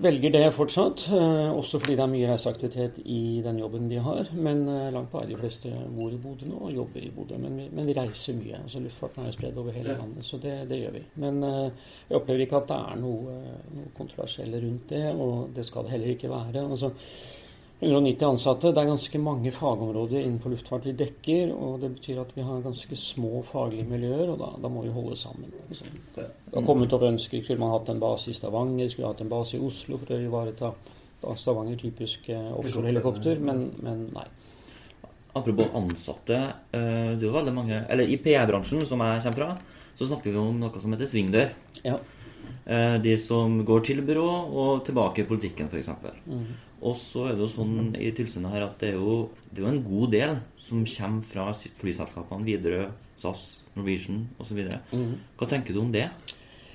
[0.03, 4.31] velger det fortsatt, eh, også fordi det er mye reiseaktivitet i den jobben de har.
[4.35, 7.37] Men eh, langt på vei de fleste bor i Bodø nå og jobber i Bodø.
[7.39, 8.59] Men men vi reiser mye.
[8.63, 11.05] altså Luftfarten er jo spredd over hele landet, så det, det gjør vi.
[11.23, 13.37] Men jeg opplever ikke at det er noe,
[13.77, 16.67] noe kontroversielle rundt det, og det skal det heller ikke være.
[16.67, 16.91] altså
[17.83, 18.71] 190 ansatte.
[18.73, 21.51] Det er ganske mange fagområder innenfor luftfart vi dekker.
[21.55, 24.93] og Det betyr at vi har ganske små faglige miljøer, og da, da må vi
[24.95, 25.51] holde sammen.
[25.69, 25.87] Liksom.
[26.15, 27.43] Det har kommet opp ønsker.
[27.43, 28.89] Skulle man hatt en base i Stavanger?
[28.89, 30.73] Skulle hatt en base i Oslo for å ivareta
[31.39, 33.37] Stavanger typisk offshorehelikopter?
[33.37, 33.39] offshore-helikopter?
[33.39, 34.25] Men, men nei.
[35.35, 36.35] Apropos ansatte.
[36.71, 39.57] eh, Det er jo veldig mange Eller i PR-bransjen, som jeg kommer fra,
[39.97, 41.49] så snakker vi om noe som heter svingdør.
[41.83, 41.95] Ja.
[42.65, 45.89] Eh, De som går til byrå og tilbake i politikken, f.eks.
[46.27, 46.45] Mm.
[46.83, 49.67] Og så er det jo sånn i tilsynet her at det er jo, det er
[49.67, 51.45] jo en god del som kommer fra
[51.79, 52.89] flyselskapene Widerøe,
[53.21, 53.45] SAS,
[53.77, 54.59] Norwegian osv.
[54.91, 55.13] Mm.
[55.39, 56.09] Hva tenker du om det?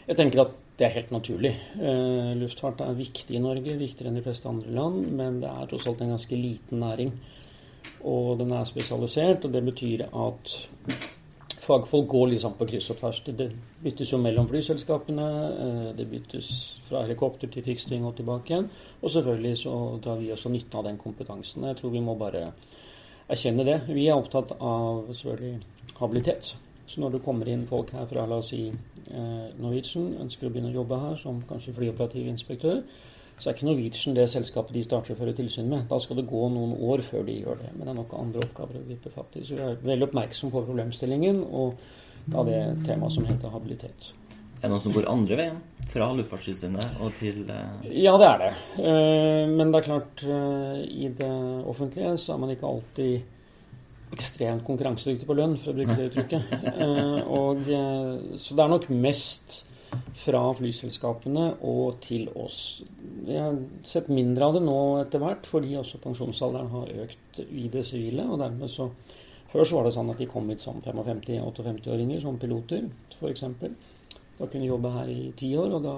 [0.09, 1.53] Jeg tenker at det er helt naturlig.
[1.75, 5.69] Eh, luftfart er viktig i Norge, viktigere enn de fleste andre land, men det er
[5.69, 7.13] tross alt en ganske liten næring.
[8.07, 10.55] Og den er spesialisert, og det betyr at
[11.69, 13.21] fagfolk går liksom på kryss og tvers.
[13.27, 13.53] Det-
[13.83, 15.29] byttes jo mellom flyselskapene,
[15.65, 18.71] eh, det byttes fra helikopter til fiksting og tilbake igjen.
[19.03, 21.65] Og selvfølgelig så drar vi også nytte av den kompetansen.
[21.65, 22.53] Jeg tror vi må bare
[23.29, 23.83] erkjenne det.
[23.89, 25.63] Vi er opptatt av selvfølgelig
[26.01, 26.57] habilitet.
[26.87, 30.51] Så når det kommer inn folk her fra la oss si eh, Norwegian, ønsker å
[30.51, 32.83] begynne å jobbe her som kanskje flyoperativ inspektør,
[33.39, 35.87] så er ikke Norwegian det selskapet de starter å føre tilsyn med.
[35.91, 37.71] Da skal det gå noen år før de gjør det.
[37.77, 39.45] Men det er nok andre oppgaver å gripe fatt i.
[39.47, 41.79] Så vi er veldig oppmerksom på problemstillingen og
[42.29, 44.11] da det temaet som heter habilitet.
[44.59, 45.59] Er det noen som går andre veien?
[45.89, 47.87] Fra Luftfartstilsynet og til uh...
[47.95, 48.49] Ja, det er det.
[48.83, 51.31] Eh, Men det er klart, eh, i det
[51.71, 56.53] offentlige så er man ikke alltid ekstremt konkurransedyktig på lønn, for å bruke det uttrykket.
[57.39, 57.67] Og,
[58.41, 59.61] så det er nok mest
[60.19, 62.83] fra flyselskapene og til oss.
[63.27, 67.69] Vi har sett mindre av det nå etter hvert, fordi også pensjonsalderen har økt i
[67.73, 68.27] det sivile.
[68.27, 68.91] og dermed så
[69.49, 72.83] Før så var det sånn at de kom hit som 55-58-åringer, som piloter
[73.17, 73.45] f.eks.
[74.39, 75.95] Da kunne de jobbe her i ti år, og da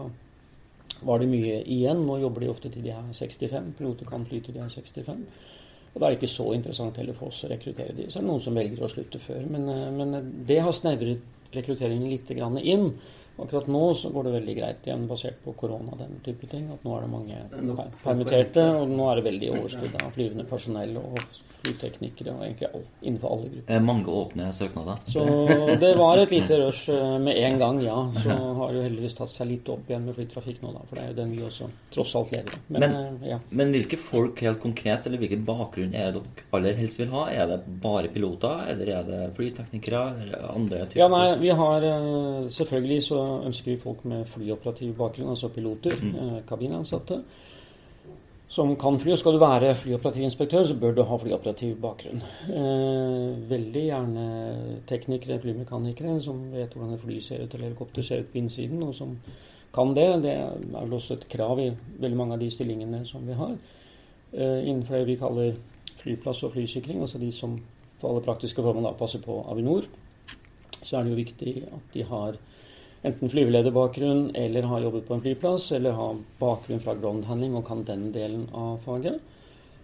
[1.03, 2.05] var det mye igjen.
[2.07, 3.73] Nå jobber de ofte til de er 65.
[3.79, 5.25] Piloter kan fly til de er 65.
[5.91, 8.07] Og da er det ikke så interessant heller for oss å rekruttere de.
[8.07, 9.43] Så er det noen som velger å slutte før.
[9.51, 11.25] Men, eh, men det har snevret
[11.55, 12.93] rekrutteringen litt grann inn.
[13.41, 16.67] Akkurat nå så går det veldig greit igjen, basert på korona og den type ting.
[16.75, 20.47] At nå er det mange er permitterte, og nå er det veldig overskudd av flyvende
[20.51, 21.23] personell og
[21.61, 23.81] flyteknikere og egentlig all, innenfor alle grupper.
[23.85, 25.01] mange åpne søknader?
[25.07, 25.25] Så
[25.81, 27.97] det var et lite rush eh, med en gang, ja.
[28.17, 30.85] Så har det jo heldigvis tatt seg litt opp igjen med flytrafikk nå, da.
[30.89, 32.65] For det er jo den vi også tross alt lever av.
[32.69, 33.41] Men, Men- eh, ja.
[33.61, 37.27] Men hvilke folk helt konkret, eller hvilken bakgrunn er det dere aller helst vil ha?
[37.31, 41.87] Er det bare piloter, eller er det flyteknikere, eller andre typer Ja, nei, vi har
[41.91, 46.43] eh, Selvfølgelig så ønsker vi folk med flyoperativ bakgrunn, altså piloter, mm.
[46.49, 47.21] kabinansatte,
[48.51, 49.15] som kan fly.
[49.17, 52.23] Skal du være flyoperativ så bør du ha flyoperativ bakgrunn.
[52.51, 54.27] Eh, veldig gjerne
[54.91, 58.83] teknikere, flymekanikere, som vet hvordan et fly ser ut, eller helikopter ser ut på innsiden,
[58.83, 59.17] og som
[59.75, 60.23] kan det.
[60.23, 61.71] Det er vel også et krav i
[62.01, 63.57] veldig mange av de stillingene som vi har.
[64.33, 65.57] Eh, innenfor det vi kaller
[66.03, 67.59] flyplass og flysikring, altså de som
[68.01, 69.85] for alle praktiske formål passer på Avinor
[70.83, 72.39] så er det jo viktig at de har
[73.03, 77.85] enten flyvelederbakgrunn eller har jobbet på en flyplass, eller har bakgrunn fra groundhandling og kan
[77.89, 79.21] den delen av faget.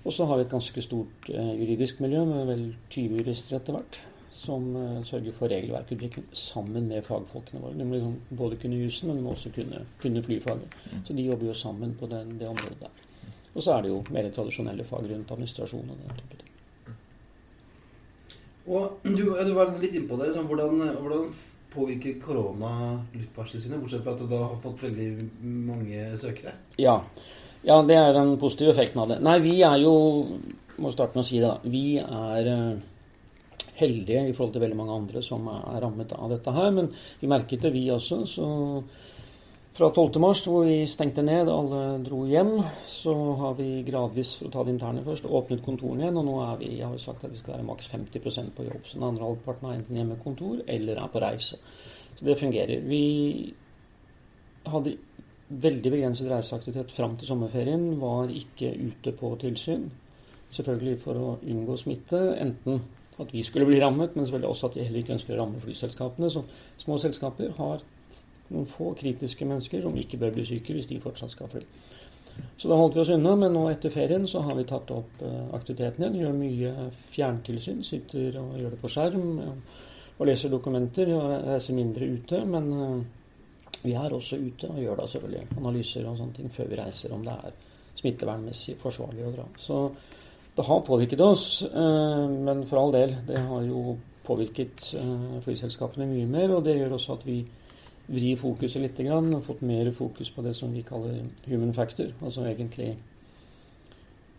[0.07, 3.79] Og så har vi et ganske stort eh, juridisk miljø med vel 20 jurister etter
[3.79, 3.99] hvert.
[4.37, 7.79] som eh, sørger for regelverkutvikling sammen med fagfolkene våre.
[7.79, 10.77] De må liksom både kunne jussen, men de må også kunne, kunne flyfaget.
[11.07, 12.91] Så de jobber jo sammen på den, det området der.
[13.55, 16.97] Og så er det jo mer tradisjonelle fag rundt administrasjon og den type ting.
[18.67, 20.33] Og du, du var litt innpå det.
[20.35, 21.31] Sånn, hvordan, hvordan
[21.77, 22.72] påvirker korona
[23.14, 25.09] Luftfartstilsynet, bortsett fra at det da har fått veldig
[25.68, 26.57] mange søkere?
[26.81, 26.99] Ja.
[27.66, 29.20] ja, det er den positive effekten av det.
[29.24, 29.97] Nei, vi er jo
[30.77, 31.55] Må starte med å si det.
[31.72, 32.81] Vi er eh,
[33.79, 36.74] heldige i forhold til veldig mange andre som er rammet av dette her.
[36.77, 38.18] Men vi merket det, vi også.
[38.29, 38.49] Så
[39.77, 40.20] fra 12.
[40.20, 42.55] mars, hvor vi stengte ned, alle dro hjem,
[42.89, 46.16] så har vi gradvis, for å ta det interne først, åpnet kontorene igjen.
[46.16, 48.64] Og nå er vi, jeg har jo sagt at vi skal være maks 50% på
[48.64, 48.87] jobb.
[48.89, 51.61] Så den andre halvparten er enten hjemmekontor eller er på reise.
[52.16, 52.87] Så det fungerer.
[52.89, 53.03] Vi
[54.72, 54.95] hadde
[55.66, 57.85] veldig begrenset reiseaktivitet fram til sommerferien.
[58.01, 59.91] Var ikke ute på tilsyn.
[60.57, 62.22] Selvfølgelig for å unngå smitte.
[62.41, 62.81] Enten
[63.20, 65.61] at vi skulle bli rammet, men selvfølgelig også at vi heller ikke ønsker å ramme
[65.61, 66.33] flyselskapene.
[66.33, 66.47] Så
[66.81, 67.85] små selskaper har
[68.53, 71.64] noen få kritiske mennesker som ikke bør bli syke hvis de fortsatt skal fly.
[72.57, 75.20] Så da holdt vi oss unna, men nå etter ferien så har vi tatt opp
[75.24, 76.18] uh, aktiviteten igjen.
[76.22, 77.84] Gjør mye fjerntilsyn.
[77.84, 79.84] Sitter og gjør det på skjerm uh,
[80.16, 81.12] og leser dokumenter.
[81.16, 82.42] og Reiser mindre ute.
[82.49, 86.70] Men uh, vi er også ute og gjør da selvfølgelig analyser og sånne ting før
[86.72, 87.59] vi reiser, om det er
[87.97, 89.47] smittevernmessig forsvarlig å dra.
[89.61, 89.82] Så
[90.57, 93.94] det har påvirket oss, men for all del, det har jo
[94.24, 94.86] påvirket
[95.44, 96.55] flyselskapene mye mer.
[96.57, 97.38] Og det gjør også at vi
[98.07, 102.12] vri fokuset litt og fått mer fokus på det som vi kaller human factor.
[102.22, 102.94] Altså egentlig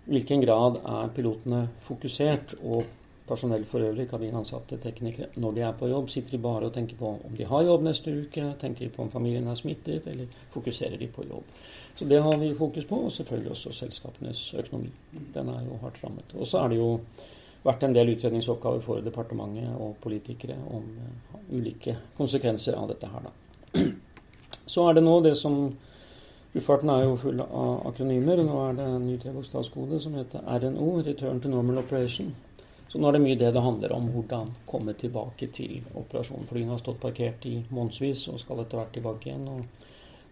[0.07, 2.85] hvilken grad er pilotene fokusert, og
[3.27, 6.09] personell for øvrig, kabinansatte, teknikere, når de er på jobb.
[6.09, 9.03] Sitter de bare og tenker på om de har jobb neste uke, tenker de på
[9.03, 11.57] om familien er smittet, eller fokuserer de på jobb.
[11.95, 14.93] Så det har vi fokus på, og selvfølgelig også selskapenes økonomi.
[15.33, 16.35] Den er jo hardt rammet.
[16.35, 16.93] Og så er det jo
[17.65, 23.27] vært en del utredningsoppgaver for departementet og politikere om uh, ulike konsekvenser av dette her,
[23.27, 23.46] da.
[24.67, 25.59] Så er det nå det som
[26.57, 28.39] Luftfarten er jo full av akronymer.
[28.41, 32.31] Nå er det en ny trebokstavskode som heter RNO, Return to Normal Operation.
[32.89, 36.47] Så nå er det mye det det handler om, hvordan komme tilbake til operasjonen.
[36.49, 39.47] Flyene har stått parkert i månedsvis og skal etter hvert tilbake igjen.
[39.51, 39.86] og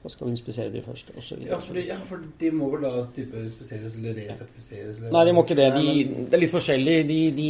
[0.05, 1.57] da skal vi inspisere de først, Og så videre.
[1.73, 4.99] Ja, ja, for de må vel da type inspiseres eller resertifiseres?
[4.99, 5.65] Eller Nei, de må ikke det.
[5.73, 5.93] De,
[6.29, 6.97] det er litt forskjellig.
[7.09, 7.47] De, de,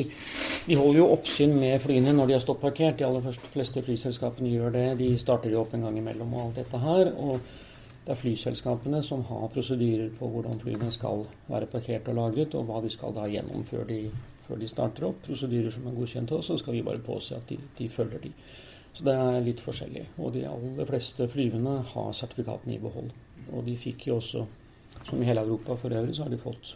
[0.69, 2.95] de, holder jo oppsyn med flyene når de har stått parkert.
[3.01, 4.85] De aller fleste flyselskapene gjør det.
[5.01, 7.11] De starter jo opp en gang imellom og alt dette her.
[7.11, 7.43] og
[8.05, 12.69] det er flyselskapene som har prosedyrer på hvordan flyene skal være parkert og lagret, og
[12.69, 13.97] hva de skal da gjennom før de,
[14.45, 15.23] før de starter opp.
[15.25, 18.21] Prosedyrer som er godkjent også, oss, så skal vi bare påse at de, de følger
[18.27, 18.31] de.
[18.95, 20.05] Så det er litt forskjellig.
[20.23, 23.11] Og de aller fleste flyvende har sertifikatene i behold.
[23.51, 24.45] Og de fikk jo også,
[25.03, 26.75] som i hele Europa for øvrig, så har de fått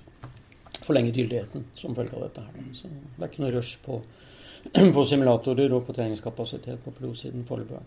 [0.83, 2.67] forlenget gyldigheten som følge av dette her.
[2.75, 4.01] Så det er ikke noe rush på,
[4.95, 7.81] på simulatorer og på treningskapasitet på pilotsiden foreløpig.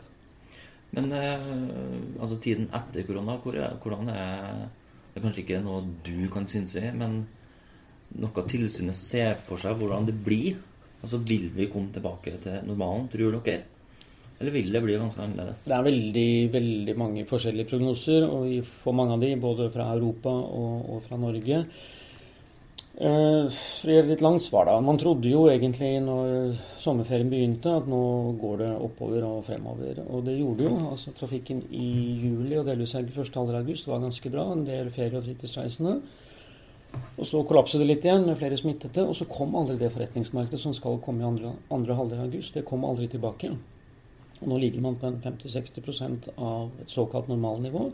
[0.97, 1.47] Men eh,
[2.21, 4.69] altså tiden etter korona, hvordan er
[5.13, 7.19] Det er kanskje ikke noe du kan synes i, men
[8.17, 10.57] noe tilsynet ser for seg hvordan det blir?
[11.03, 13.67] Altså Vil vi komme tilbake til normalen, tror dere?
[14.43, 15.65] Eller vil det bli ganske annerledes?
[15.69, 19.93] Det er veldig, veldig mange forskjellige prognoser, og vi får mange av de både fra
[19.95, 21.61] Europa og, og fra Norge.
[22.93, 24.75] Uh, for å gjøre litt langt svar, da.
[24.85, 28.03] Man trodde jo egentlig når sommerferien begynte, at nå
[28.43, 30.03] går det oppover og fremover.
[30.11, 30.75] Og det gjorde jo.
[30.91, 31.89] Altså Trafikken i
[32.27, 34.51] juli og delvis første halvdel av august var ganske bra.
[34.53, 36.01] En del ferie- og fritidsreisende.
[37.17, 39.07] Og så kollapset det litt igjen med flere smittede.
[39.07, 42.59] Og så kom aldri det forretningsmarkedet som skal komme i andre, andre halvdel av august.
[42.59, 43.55] Det kom aldri tilbake.
[44.43, 47.87] Og nå ligger man på en 50-60% av et såkalt normalnivå.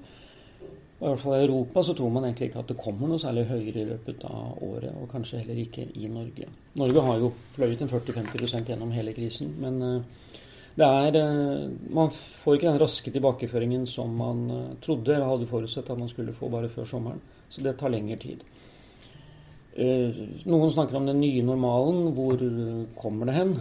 [0.99, 3.23] Og I hvert fall i Europa så tror man egentlig ikke at det kommer noe
[3.23, 4.91] særlig høyere i løpet av året.
[4.99, 6.49] Og kanskje heller ikke i Norge.
[6.81, 9.53] Norge har jo fløyet en 40-50 gjennom hele krisen.
[9.63, 10.41] Men uh,
[10.79, 15.47] det er uh, Man får ikke den raske tilbakeføringen som man uh, trodde eller hadde
[15.47, 17.23] forutsett at man skulle få bare før sommeren.
[17.49, 18.43] Så det tar lengre tid.
[19.79, 22.11] Noen snakker om den nye normalen.
[22.17, 22.43] Hvor
[22.99, 23.55] kommer det hen?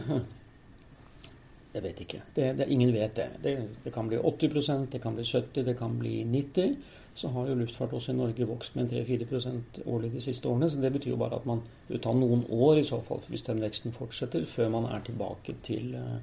[1.77, 2.19] Jeg vet ikke.
[2.33, 3.27] Det, det, ingen vet det.
[3.43, 3.57] det.
[3.83, 3.91] det.
[3.93, 6.77] kan bli 80% det kan bli 70 det kan bli 90
[7.17, 10.69] Så har jo luftfart også i Norge vokst med 3-4% årlig de siste årene.
[10.69, 13.45] Så det betyr jo bare at man vil ta noen år i så fall, hvis
[13.47, 16.19] den veksten fortsetter, før man er tilbake til, eh,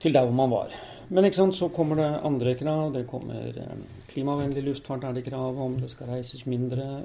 [0.00, 0.76] til der hvor man var.
[1.08, 2.92] Men ikke sant, så kommer det andre krav.
[2.92, 3.80] Det kommer eh,
[4.12, 5.80] klimavennlig luftfart, er det krav om.
[5.80, 7.02] Det skal reises mindre.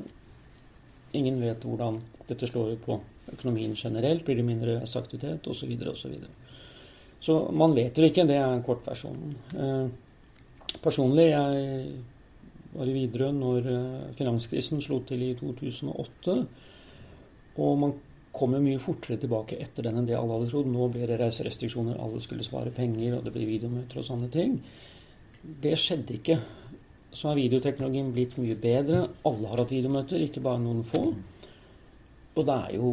[1.13, 2.99] Ingen vet hvordan dette slår ut på
[3.31, 4.25] økonomien generelt.
[4.25, 5.79] Blir det mindre aktivitet osv.
[5.95, 6.19] osv.
[7.21, 8.25] Så man vet jo ikke.
[8.29, 9.35] Det er kortversjonen.
[9.53, 11.91] Eh, personlig, jeg
[12.73, 16.37] var i Widerøe når eh, finanskrisen slo til i 2008.
[17.61, 17.93] Og man
[18.31, 20.71] kommer mye fortere tilbake etter den enn det alle hadde trodd.
[20.71, 24.57] Nå ble det reiserestriksjoner, alle skulle spare penger, og det ble videomøter og sånne ting.
[25.41, 26.39] Det skjedde ikke.
[27.11, 29.03] Så har videoteknologien blitt mye bedre.
[29.27, 31.03] Alle har hatt videomøter, ikke bare noen få.
[32.31, 32.91] Og det er jo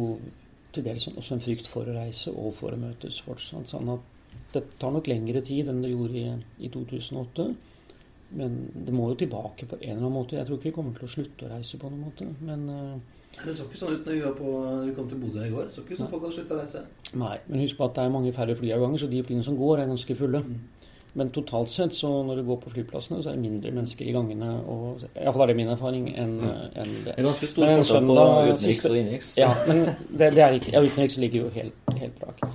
[0.75, 3.71] til dels også en frykt for å reise og for å møtes fortsatt.
[3.71, 4.18] Sånn at
[4.53, 6.31] det tar nok lengre tid enn det gjorde i,
[6.65, 7.49] i 2008.
[8.39, 10.37] Men det må jo tilbake på en eller annen måte.
[10.37, 12.27] Jeg tror ikke vi kommer til å slutte å reise på noen måte.
[12.45, 14.51] Men uh, Det så ikke sånn ut når vi, var på,
[14.85, 15.69] vi kom til Bodø i går.
[15.69, 16.83] Det så ikke ut som folk hadde sluttet å reise.
[17.13, 17.37] nei.
[17.47, 19.89] Men husk på at det er mange færre flyavganger, så de flyene som går, er
[19.93, 20.43] ganske fulle.
[21.17, 24.13] Men totalt sett, så når du går på flyplassene, så er det mindre mennesker i
[24.13, 24.51] gangene.
[24.69, 26.51] og Iallfall er det min erfaring enn mm.
[26.83, 29.31] en Det En ganske stor forskjell på utenriks og innenriks.
[29.41, 32.45] Ja, men det, det er ikke, ja, utenriks ligger jo helt, helt brak.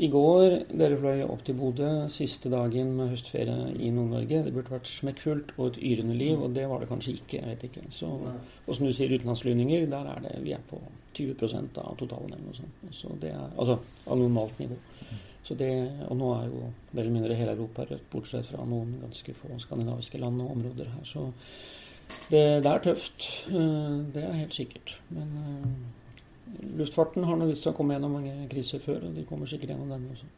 [0.00, 4.38] I går dere fløy opp til Bodø siste dagen med høstferie i Nord-Norge.
[4.46, 7.36] Det burde vært smekkfullt og et yrende liv, og det var det kanskje ikke.
[7.42, 7.82] jeg vet ikke.
[7.92, 10.80] Så, og som du sier, utenlandsflyvninger, der er det, vi er på
[11.18, 12.86] 20% av totalen eller noe sånt.
[12.96, 13.76] Så det er, altså
[14.06, 14.78] av normalt nivå.
[15.44, 15.70] Så det,
[16.08, 19.56] og nå er jo mer eller mindre hele Europa rødt, bortsett fra noen ganske få
[19.60, 21.04] skandinaviske land og områder her.
[21.08, 21.28] Så
[22.30, 23.28] det, det er tøft.
[23.52, 24.96] eh, Det er helt sikkert.
[25.12, 25.99] Men eh,
[26.78, 29.90] luftfarten har vist seg å komme gjennom mange kriser før, og de kommer sikkert gjennom
[29.92, 30.28] denne også.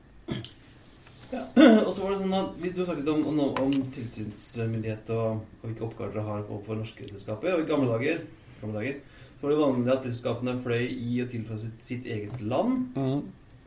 [1.33, 1.43] Ja.
[1.87, 5.63] Og så var det sånn at du Du snakket om, om, om tilsynsmyndighet og, og
[5.65, 7.55] hvilke oppgaver dere har overfor norske selskaper.
[7.57, 8.21] Og I gamle dager,
[8.61, 8.99] gamle dager
[9.39, 12.85] så var det vanlig at flyselskapene fløy i og til fra sitt, sitt eget land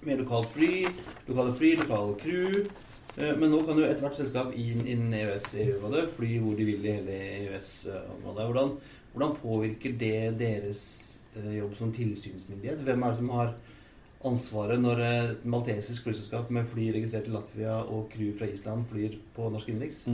[0.06, 0.86] med lokalt fly,
[1.28, 2.62] lokale fly, lokale crew.
[3.18, 6.94] Eh, Men nå kan jo ethvert selskap inn- innen EØS-EU-området fly hvor de vil i
[7.00, 8.46] hele EØS-området.
[8.46, 8.72] Hvordan,
[9.16, 12.84] hvordan påvirker det deres eh, jobb som tilsynsmyndighet?
[12.86, 13.54] Hvem er det som har
[14.26, 18.86] ansvaret når eh, et maltesisk flyselskap med fly registrert i Latvia og crew fra Island
[18.90, 20.06] flyr på norsk innenriks?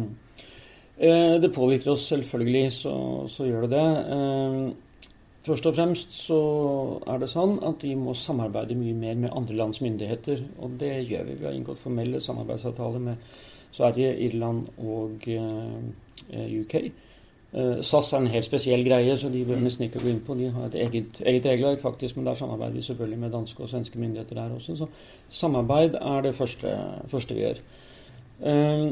[0.97, 2.95] Eh, Det påvirker oss selvfølgelig, så,
[3.27, 3.89] så gjør det det.
[4.15, 4.71] Eh,
[5.41, 6.35] Først og fremst så
[7.09, 10.43] er det sånn at vi må samarbeide mye mer med andre lands myndigheter.
[10.61, 11.37] Og det gjør vi.
[11.39, 13.31] Vi har inngått formelle samarbeidsavtaler med
[13.73, 16.75] Sverige, Irland og eh, UK.
[17.53, 20.35] Eh, SAS er en helt spesiell greie, så de bør nesten ikke gå inn på.
[20.39, 23.69] De har et eget, eget regelverk, faktisk, men der samarbeider vi selvfølgelig med danske og
[23.69, 24.75] svenske myndigheter der også.
[24.75, 24.87] Så
[25.29, 26.77] samarbeid er det første,
[27.07, 27.63] første vi gjør.
[28.41, 28.91] Eh,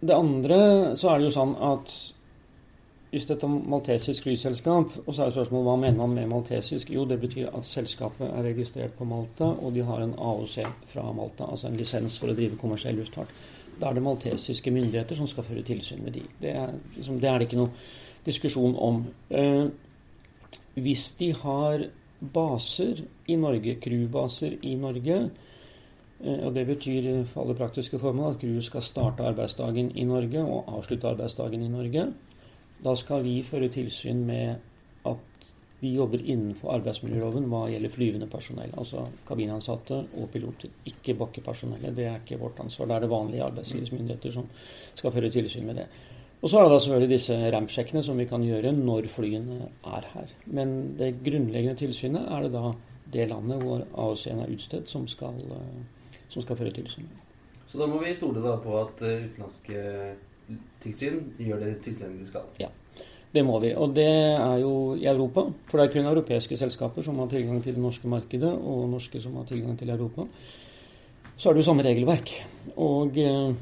[0.00, 1.96] det andre så er det jo sånn at
[3.10, 6.90] hvis dette er maltesisk flyselskap, og så er spørsmålet hva mener man med maltesisk?
[6.92, 10.58] Jo, det betyr at selskapet er registrert på Malta, og de har en AOC
[10.90, 13.32] fra Malta, altså en lisens for å drive kommersiell luftfart.
[13.80, 16.22] Da er det maltesiske myndigheter som skal føre tilsyn med de.
[16.40, 17.72] Det er, liksom, det, er ikke noe
[18.26, 19.02] diskusjon om.
[19.30, 19.66] Eh,
[20.80, 21.84] hvis de har
[22.32, 25.18] baser i Norge, crewbaser i Norge,
[26.20, 30.44] eh, og det betyr for alle praktiske formål at crew skal starte arbeidsdagen i Norge
[30.44, 32.08] og avslutte arbeidsdagen i Norge,
[32.84, 34.65] da skal vi føre tilsyn med
[35.80, 38.72] de jobber innenfor arbeidsmiljøloven hva gjelder flyvende personell.
[38.80, 40.72] Altså kabinansatte og piloter.
[40.88, 41.96] Ikke bakkepersonellet.
[41.96, 42.88] Det er ikke vårt ansvar.
[42.88, 44.48] Det er det vanlige arbeidslivsmyndigheter som
[44.94, 45.86] skal føre tilsyn med det.
[46.42, 50.08] Og så er det da selvfølgelig disse ramp-sjekkene som vi kan gjøre når flyene er
[50.14, 50.32] her.
[50.46, 52.72] Men det grunnleggende tilsynet er det da
[53.12, 57.06] det landet hvor AOC-en er utstedt, som skal, eh, som skal føre tilsyn.
[57.66, 59.84] Så da må vi stole da på at eh, utenlandske
[60.82, 62.48] tilsyn gjør det tilsynet de skal.
[62.60, 62.68] Ja,
[63.36, 63.72] det må vi.
[63.76, 65.46] Og det er jo i Europa.
[65.68, 69.20] For det er kun europeiske selskaper som har tilgang til det norske markedet, og norske
[69.22, 70.26] som har tilgang til Europa.
[71.36, 72.32] Så er det jo samme regelverk.
[72.80, 73.56] Og eh,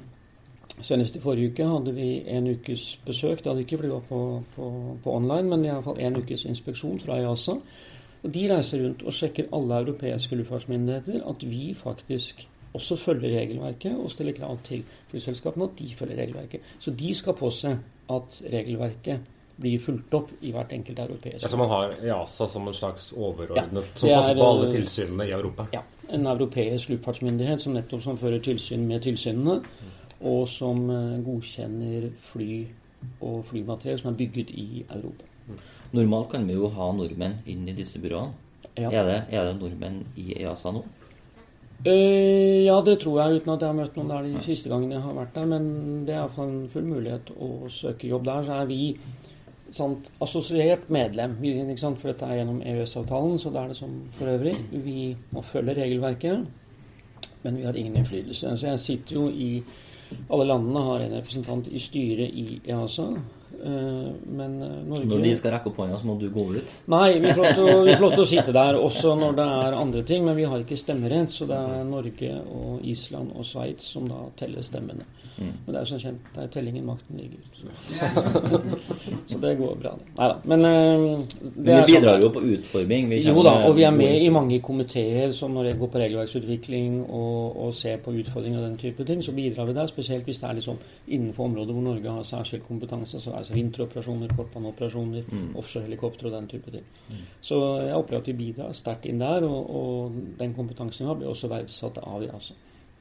[0.83, 3.43] senest i forrige uke hadde vi en ukes besøk.
[3.43, 4.20] Det hadde ikke fordi på,
[4.55, 4.70] på,
[5.05, 7.59] på online, men iallfall en ukes inspeksjon fra EASA.
[8.25, 13.99] Og De reiser rundt og sjekker alle europeiske luftfartsmyndigheter at vi faktisk også følger regelverket
[13.99, 16.61] og stiller krav til flyselskapene at de følger regelverket.
[16.81, 17.75] Så de skal påse
[18.11, 19.20] at regelverket
[19.57, 21.42] blir fulgt opp i hvert enkelt europeisk.
[21.42, 24.72] Ja, så man har EASA som en slags overordnet Ja, som passer på alle eh,
[24.74, 25.66] tilsynene i Europa?
[25.72, 29.61] Ja, en europeisk luftfartsmyndighet som nettopp som fører tilsyn med tilsynene,
[30.24, 32.64] og som eh, godkjenner fly
[33.20, 35.30] og flymateriell som er bygget i Europa.
[35.94, 38.42] Normalt kan vi jo ha nordmenn inn i disse byråene.
[38.74, 38.90] Ja.
[38.90, 40.82] Er, det, er det nordmenn i EASA nå?
[41.84, 44.96] Uh, ja, det tror jeg, uten at jeg har møtt noen der de siste gangene
[44.96, 45.50] jeg har vært der.
[45.50, 45.66] Men
[46.09, 48.46] det er iallfall en full mulighet å søke jobb der.
[48.46, 48.78] Så er vi
[49.75, 51.37] sant, assosiert medlem,
[51.77, 51.99] sant?
[52.01, 54.55] for dette er gjennom EØS-avtalen, så da er det som for øvrig.
[54.70, 56.45] Vi må følge regelverket,
[57.43, 58.57] men vi har ingen innflytelse.
[58.57, 59.51] Så jeg sitter jo i
[60.31, 63.07] Alle landene har en representant i styret i EASA.
[63.64, 66.72] Eh, Men eh, Norge Når de skal rekke opp hånda, så må du gå ut.
[66.88, 69.36] Nei, vi får, lov til, å- vi får lov til å sitte der også når
[69.38, 71.30] det er andre ting, men vi har ikke stemmerett.
[71.30, 75.05] Så det er Norge og Island og Sveits som da teller stemmene.
[75.34, 75.48] Mm.
[75.66, 77.40] Men det er jo som kjent, det er tellingen makten ligger.
[77.59, 78.52] Så,
[79.26, 80.12] så det går bra, det.
[80.18, 80.36] Nei da.
[80.46, 81.24] Men eh,
[81.57, 83.09] det Vi er bidrar sånn- jo på utforming.
[83.11, 86.02] Vi jo da, og vi er med i mange komiteer som når det går på
[86.05, 89.90] regelverksutvikling og, og ser på utfordringer og den type ting, så bidrar vi der.
[89.90, 90.78] Spesielt hvis det er liksom
[91.09, 93.18] innenfor områder hvor Norge har særskilt kompetanse.
[93.20, 95.51] Så altså vinteroperasjoner, kortbaneoperasjoner, Mm.
[95.61, 96.84] offshorehelikoptre og den type ting.
[97.45, 101.20] Så jeg opplever at vi bidrar sterkt inn der, og, og den kompetansen vi har,
[101.20, 102.55] blir også verdsatt av EASA.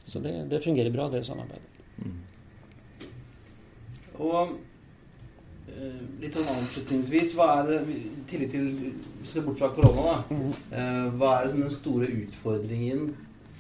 [0.06, 1.70] Så det, det fungerer bra, det samarbeidet.
[4.20, 4.52] Og
[5.74, 8.68] eh, litt sånn avslutningsvis, hva er det i tillegg til
[9.28, 10.36] ser bort fra korona, da.
[10.76, 13.08] eh, hva er det som den store utfordringen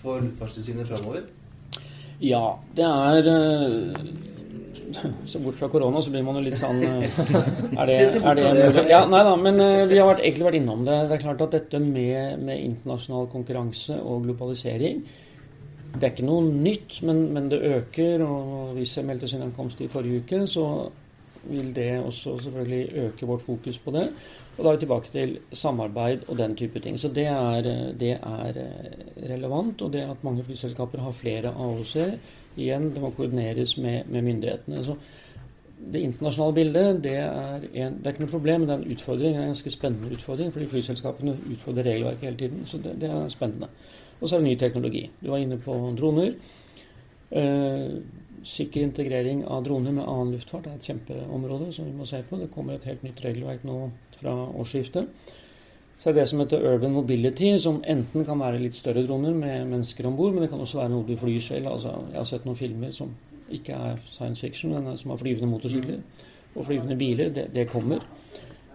[0.04, 1.24] for Luftfartstilsynet framover?
[2.24, 2.44] Ja,
[2.78, 4.14] det er eh,
[5.26, 7.20] Så bort fra korona, så blir man jo litt sånn eh,
[7.80, 8.86] Er det, er det?
[8.92, 10.98] Ja, nei da, men eh, vi har vært, egentlig vært innom det.
[11.10, 15.04] Det er klart at dette med, med internasjonal konkurranse og globalisering
[15.94, 18.26] Det er ikke noe nytt, men, men det øker.
[18.26, 20.68] Og hvis jeg meldte sin ankomst i forrige uke, så
[21.44, 24.06] vil det også selvfølgelig øke vårt fokus på det.
[24.54, 27.00] Og da er vi tilbake til samarbeid og den type ting.
[27.00, 28.64] Så det er, eh, det er
[29.34, 29.82] relevant.
[29.82, 32.18] Og det at mange flyselskaper har flere AOC-er,
[32.58, 34.84] igjen, det må koordineres med, med myndighetene.
[34.86, 34.98] Så
[35.94, 38.96] det internasjonale bildet det er, en, det er ikke noe problem, men det er en
[38.96, 39.36] utfordring.
[39.36, 42.66] En ganske spennende utfordring, fordi flyselskapene utfordrer regelverket hele tiden.
[42.70, 43.70] Så det, det er spennende.
[44.20, 45.06] Og så er det ny teknologi.
[45.20, 46.36] Du var inne på droner.
[47.34, 47.96] Eh,
[48.44, 52.40] sikker integrering av droner med annen luftfart er et kjempeområde som vi må se på.
[52.40, 53.78] Det kommer et helt nytt regelverk nå
[54.20, 55.10] fra årsskiftet.
[56.04, 59.32] Så er det det som heter urban mobility, som enten kan være litt større droner
[59.32, 61.70] med mennesker om bord, men det kan også være noe du flyr selv.
[61.72, 63.14] Altså, jeg har sett noen filmer som
[63.56, 66.02] ikke er science fiction, men som har flyvende motorsykler
[66.58, 67.30] og flyvende biler.
[67.32, 68.04] Det, det kommer.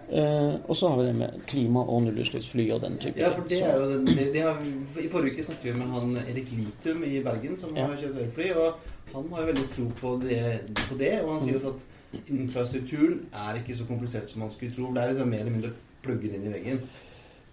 [0.08, 3.44] Uh, og så har vi det med klima- og nullutslippsfly og den type Ja, for
[3.50, 4.62] det er jo den, det, det har,
[5.02, 7.90] I forrige uke snakket vi med han Erik Litum i Bergen, som Ja.
[7.90, 8.46] har kjøpt elfly.
[8.56, 8.72] Og
[9.12, 10.40] han har jo veldig tro på det,
[10.88, 14.72] på det og han sier jo at infrastrukturen er ikke så komplisert som man skulle
[14.72, 14.94] tro.
[14.94, 16.80] Det er liksom mer eller mindre plugger inn i veggen.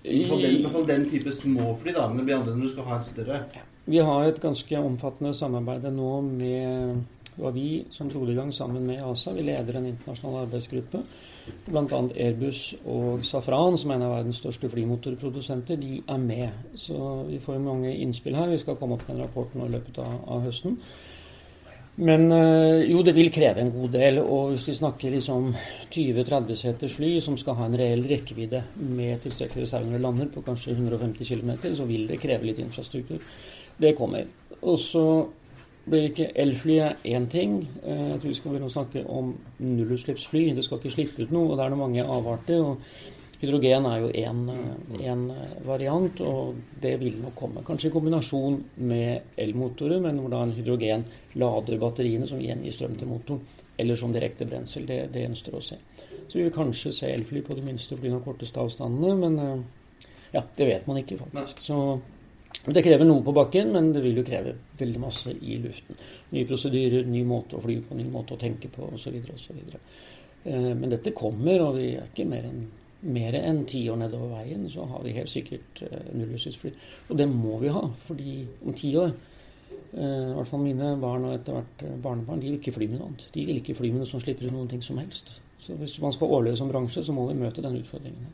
[0.06, 2.08] I hvert fall den, type småfly, da.
[2.10, 3.42] Men det blir annerledes når du skal ha et større.
[3.86, 7.04] Vi har et ganske omfattende samarbeid nå med
[7.36, 9.34] var vi som trolig gang sammen med ASA.
[9.36, 11.02] Vi leder en internasjonal arbeidsgruppe.
[11.68, 12.00] Bl.a.
[12.16, 16.64] Airbus og Safran, som er en av verdens største flymotorprodusenter, de er med.
[16.80, 18.50] Så vi får mange innspill her.
[18.54, 20.80] Vi skal komme opp med en rapport nå i løpet av, av høsten.
[21.98, 24.20] Men øh, jo, det vil kreve en god del.
[24.20, 25.54] Og hvis vi snakker liksom
[25.96, 30.34] 20-30 seters fly som skal ha en reell rekkevidde med tilstrekkelig reserve når det lander
[30.34, 33.24] på kanskje 150 km, så vil det kreve litt infrastruktur.
[33.80, 34.28] Det kommer.
[34.62, 35.06] Og så
[35.86, 37.60] blir ikke elfly er én ting.
[37.86, 40.50] Eh, Jeg tror vi skal begynne å snakke om nullutslippsfly.
[40.56, 42.62] Det skal ikke slippe ut noe, og det er noen mange avarter.
[42.62, 42.78] og
[43.42, 45.24] Hydrogen er jo én
[45.68, 47.64] variant, og det vil nok komme.
[47.68, 48.58] Kanskje i kombinasjon
[48.88, 51.04] med elmotorer, men hvor da en hydrogen
[51.36, 53.44] lader batteriene som gjengir strøm til motoren.
[53.78, 54.86] Eller som direkte brensel.
[54.88, 55.78] Det, det gjenstår å se.
[56.30, 60.06] Så vi vil kanskje se elfly på det minste av korteste avstandene, men eh,
[60.38, 61.60] ja, det vet man ikke, faktisk.
[61.68, 61.80] Så
[62.72, 66.00] det krever noe på bakken, men det vil jo kreve veldig masse i luften.
[66.32, 69.20] Nye prosedyrer, ny måte å fly på, ny måte å tenke på osv.
[69.36, 69.62] osv.
[70.46, 72.66] Eh, men dette kommer, og vi er ikke mer enn
[73.06, 76.72] mer enn ti år nedover veien, så har vi helt sikkert eh, nullutslippsfly.
[77.10, 78.36] Og det må vi ha, fordi
[78.66, 82.52] om ti år eh, I hvert fall mine barn og etter hvert eh, barnebarn, de
[82.52, 83.28] vil ikke fly med noe annet.
[83.36, 85.36] De vil ikke fly med noe som slipper ut noen ting som helst.
[85.66, 88.34] Så hvis man skal overleve som bransje, så må vi møte den utfordringen.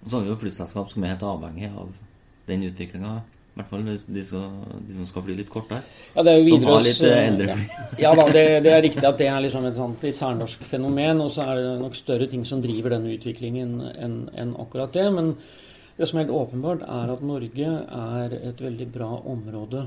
[0.00, 1.92] Og så har vi jo flyselskap som er helt avhengig av
[2.48, 3.20] den utviklinga.
[3.50, 5.82] I hvert fall de, som skal fly litt kortere.
[6.14, 7.64] Ja, det er jo Widerøes, litt eh, eh, eldre fly.
[8.04, 11.24] Ja da, det, det er riktig at det er liksom et sånt litt særnorsk fenomen.
[11.24, 15.08] Og så er det nok større ting som driver denne utviklingen enn en akkurat det.
[15.16, 15.32] Men
[15.98, 17.72] det som er helt åpenbart, er at Norge
[18.02, 19.82] er et veldig bra område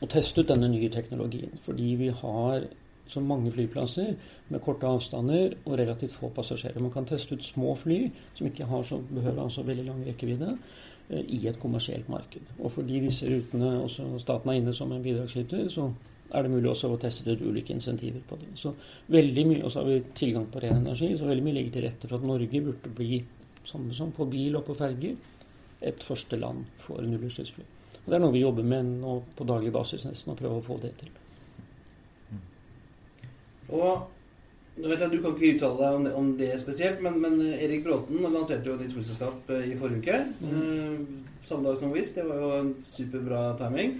[0.00, 1.52] å teste ut denne nye teknologien.
[1.66, 2.64] Fordi vi har
[3.12, 4.14] så mange flyplasser
[4.48, 6.80] med korte avstander og relativt få passasjerer.
[6.80, 8.00] Man kan teste ut små fly
[8.34, 10.54] som ikke har så, behøver altså veldig lang rekkevidde
[11.10, 12.48] i et kommersielt marked.
[12.58, 15.90] Og fordi disse rutene også staten er inne som en bidragsyter, så
[16.32, 18.54] er det mulig også å teste ut ulike insentiver på det.
[18.58, 18.72] Så
[19.12, 21.86] veldig mye, Og så har vi tilgang på ren energi, så veldig mye ligger til
[21.86, 23.24] rette for at Norge burde bli,
[23.64, 25.16] samme som på bil og på ferger,
[25.82, 27.64] et første land for nullutslippsfly.
[28.04, 30.64] Og Det er noe vi jobber med nå på daglig basis nesten, å prøve å
[30.64, 31.12] få det til.
[33.68, 34.08] Og
[34.76, 37.20] nå vet jeg at Du kan ikke uttale deg om det, om det spesielt, men,
[37.22, 40.18] men Erik Bråten lanserte jo nytt flyselskap eh, i forrige uke.
[40.50, 42.14] Eh, samme dag som Wizz.
[42.16, 43.94] Det var jo en superbra timing.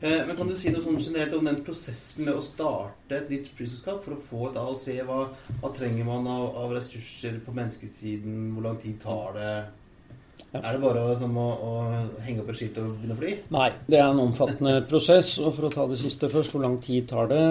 [0.00, 3.30] Eh, Men kan du si noe sånn generelt om den prosessen med å starte et
[3.32, 4.96] nytt flyselskap for å få et A og C?
[5.06, 5.20] Hva,
[5.60, 8.52] hva trenger man av, av ressurser på menneskesiden?
[8.56, 9.54] Hvor lang tid tar det?
[10.54, 10.60] Ja.
[10.60, 11.70] Er det bare som å, å
[12.22, 13.32] henge opp et skilt og begynne å fly?
[13.54, 15.36] Nei, det er en omfattende prosess.
[15.42, 17.42] Og for å ta det siste først, hvor lang tid tar det?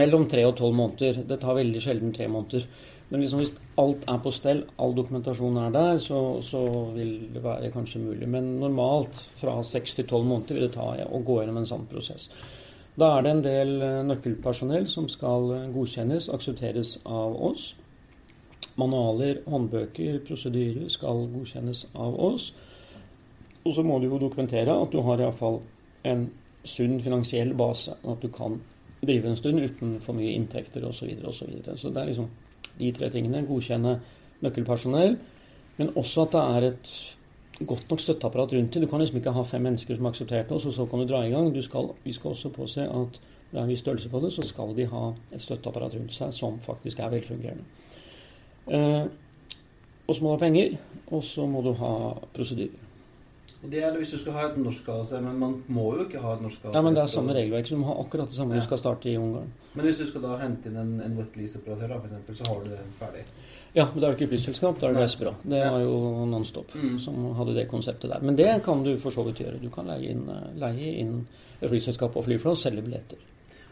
[0.00, 1.24] Mellom tre og tolv måneder.
[1.28, 2.68] Det tar veldig sjelden tre måneder.
[3.08, 6.60] Men liksom hvis alt er på stell, all dokumentasjon er der, så, så
[6.92, 8.28] vil det være kanskje mulig.
[8.28, 11.88] Men normalt fra seks til tolv måneder vil det ta å gå gjennom en sånn
[11.88, 12.28] prosess.
[12.98, 17.70] Da er det en del eh, nøkkelpersonell som skal eh, godkjennes, aksepteres av oss.
[18.78, 22.50] Manualer, håndbøker, prosedyrer skal godkjennes av oss.
[23.62, 25.60] Og så må du jo dokumentere at du har iallfall
[26.10, 26.26] en
[26.66, 27.94] sunn finansiell base.
[28.02, 28.58] At du kan
[29.06, 30.98] drive en stund uten for mye inntekter osv.
[30.98, 31.76] Så, videre, og så, videre.
[31.78, 32.30] så det er liksom
[32.78, 33.44] de tre tingene.
[33.46, 33.98] Godkjenne
[34.42, 35.16] nøkkelpersonell,
[35.78, 36.92] men også at det er et
[37.66, 38.82] godt nok støtteapparat rundt det.
[38.82, 41.06] Du kan liksom ikke ha fem mennesker som har akseptert oss, og så kan du
[41.10, 41.50] dra i gang.
[41.62, 43.20] Skal, vi skal også påse at
[43.50, 46.34] det er en viss størrelse på det, så skal de ha et støtteapparat rundt seg
[46.36, 47.64] som faktisk er velfungerende.
[48.68, 49.06] Eh,
[50.08, 50.76] og så må du ha penger,
[51.10, 51.94] og så må du ha
[52.34, 52.87] prosedyrer.
[53.62, 56.20] Det er det hvis du skal ha et norsk AOC, men man må jo ikke
[56.22, 56.74] ha et norsk AOC.
[56.74, 58.60] Ja, men det er samme regelverk, så du må ha akkurat det samme Ja.
[58.60, 59.48] du skal starte i Ungarn.
[59.74, 62.62] Men hvis du skal da hente inn en, en wetlease-operatør, da, for eksempel, så har
[62.64, 63.24] du den ferdig.
[63.74, 65.34] Ja, men det er jo ikke flyselskap, da er det reisebyrå.
[65.44, 66.98] Det var jo Nonstop Mm.
[67.00, 68.20] som hadde det konseptet der.
[68.22, 69.60] Men det kan du for så vidt gjøre.
[69.62, 71.26] Du kan leie inn, eh, leie inn
[71.60, 73.18] flyselskap og fly for selge billetter.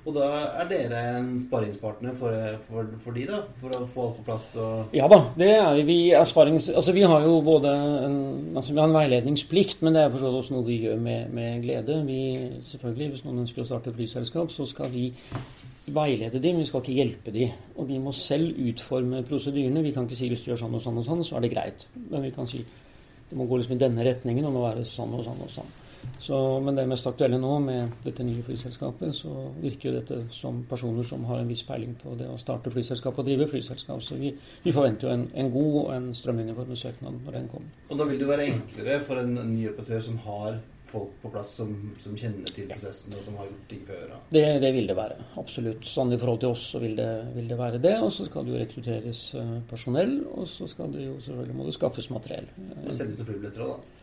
[0.07, 0.27] Og da
[0.63, 2.35] er dere en sparingspartner for,
[2.69, 3.41] for, for de, da?
[3.59, 5.97] For å få alt på plass og Ja da, det er vi.
[6.15, 6.69] Er sparings...
[6.71, 8.19] Altså, vi har jo både en,
[8.53, 11.33] altså, vi har en veiledningsplikt, men det er for så også noe vi gjør med,
[11.35, 11.99] med glede.
[12.07, 12.21] Vi,
[12.69, 15.09] selvfølgelig, Hvis noen ønsker å starte et flyselskap, så skal vi
[15.97, 17.59] veilede dem, vi skal ikke hjelpe dem.
[17.75, 19.83] Og de må selv utforme prosedyrene.
[19.83, 21.55] Vi kan ikke si hvis du gjør sånn og sånn og sånn, så er det
[21.57, 21.89] greit.
[22.13, 22.63] Men vi kan si
[23.27, 25.75] det må gå liksom i denne retningen, og må være sånn og sånn og sånn.
[26.23, 29.33] Så, men det mest aktuelle nå med dette nye flyselskapet, så
[29.63, 33.19] virker jo dette som personer som har en viss peiling på det å starte flyselskap
[33.19, 34.03] og drive flyselskap.
[34.05, 34.33] Så vi,
[34.65, 37.85] vi forventer jo en, en god og en strømlinjeformet søknad når den kommer.
[37.91, 41.51] Og da vil det være enklere for en ny operatør som har folk på plass
[41.59, 44.15] som, som kjenner til prosessen, og som har gjort ting før.
[44.33, 45.19] Det, det vil det være.
[45.43, 45.87] Absolutt.
[45.89, 47.97] Sånn i forhold til oss så vil det, vil det være det.
[48.05, 51.69] Og så skal det jo rekrutteres eh, personell, og så skal det jo selvfølgelig må
[51.69, 52.49] det skaffes materiell.
[52.85, 53.96] Og selges det flybilletter òg, da.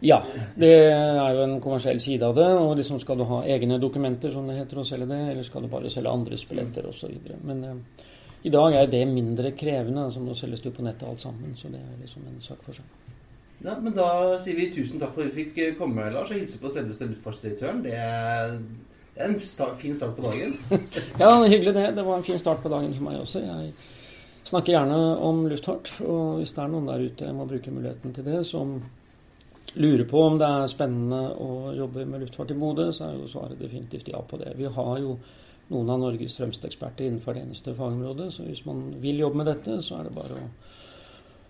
[0.00, 0.22] Ja,
[0.56, 2.46] det er jo en kommersiell side av det.
[2.56, 5.66] Og liksom skal du ha egne dokumenter, som det heter, å selge det, eller skal
[5.66, 7.16] du bare selge andres billetter osv.
[7.44, 8.06] Men eh,
[8.48, 11.52] i dag er det mindre krevende, som nå selges det jo på nettet alt sammen.
[11.58, 13.16] Så det er liksom en sak for seg.
[13.60, 16.60] Ja, men da sier vi tusen takk for at vi fikk komme, Lars, og hilse
[16.62, 17.82] på selveste luftfartsdirektøren.
[17.84, 18.54] Det er,
[19.20, 19.36] en
[19.76, 20.56] fin start på dagen.
[21.20, 21.90] Ja, hyggelig det.
[21.98, 23.42] Det var en fin start på dagen for meg også.
[23.44, 23.74] Jeg
[24.48, 24.96] snakker gjerne
[25.28, 28.40] om luftfart, og hvis det er noen der ute jeg må bruke muligheten til det,
[28.48, 28.78] som
[29.74, 33.28] lurer på om det er spennende å jobbe med luftfart i Bodø, så er jo
[33.30, 34.54] svaret definitivt ja på det.
[34.58, 35.16] Vi har jo
[35.70, 39.50] noen av Norges fremste eksperter innenfor det eneste fagområdet, så hvis man vil jobbe med
[39.52, 40.48] dette, så er det bare å,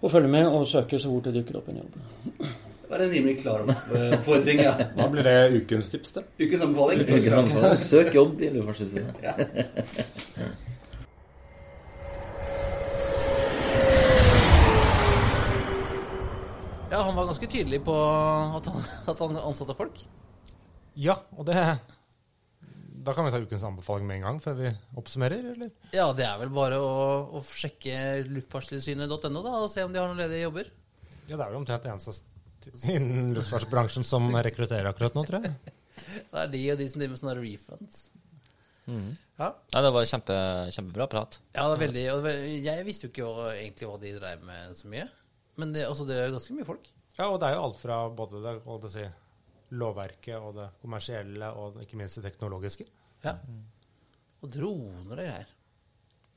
[0.05, 2.01] å følge med og søke så fort det dukker opp en jobb.
[2.41, 4.75] Det var en rimelig klar oppfordring, ja.
[4.99, 6.27] Da blir det ukens tips, det.
[6.43, 7.79] Ukens anbefaling.
[7.79, 9.25] Søk jobb i Luftfartstilsynet.
[9.25, 9.37] Ja.
[16.91, 20.01] Ja, han var ganske tydelig på at han, at han ansatte folk.
[20.99, 21.55] Ja, og det
[23.07, 25.70] Da kan vi ta ukens anbefaling med en gang, før vi oppsummerer, eller?
[25.95, 26.91] Ja, det er vel bare å,
[27.38, 30.72] å sjekke luftfartstilsynet.no da, og se om de har noen ledige jobber.
[31.28, 35.76] Ja, det er vel omtrent det eneste innen luftfartsbransjen som rekrutterer akkurat nå, tror jeg.
[36.01, 38.03] Det er de og de som driver med sånne refunds.
[38.91, 39.09] Mm.
[39.38, 39.49] Ja.
[39.72, 39.80] ja.
[39.84, 40.36] det var kjempe,
[40.74, 41.38] kjempebra prat.
[41.55, 42.28] Ja, det er veldig og
[42.66, 45.07] Jeg visste jo ikke hva, egentlig hva de drev med så mye.
[45.59, 46.90] Men det, altså, det er ganske mye folk.
[47.16, 49.07] Ja, og det er jo alt fra både det, det si,
[49.76, 52.86] lovverket og det kommersielle og ikke minst det teknologiske.
[53.24, 53.36] Ja.
[54.40, 55.57] Og droner og greier.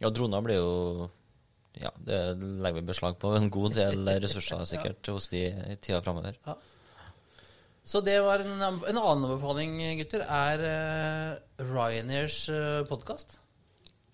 [0.04, 1.10] Ja, droner blir jo
[1.74, 6.02] Ja, det legger vi beslag på en god del ressurser sikkert hos de i tida
[6.06, 6.38] framover.
[7.84, 13.40] Så det var en, en annen anbefaling, gutter, er uh, Ryanairs uh, podkast.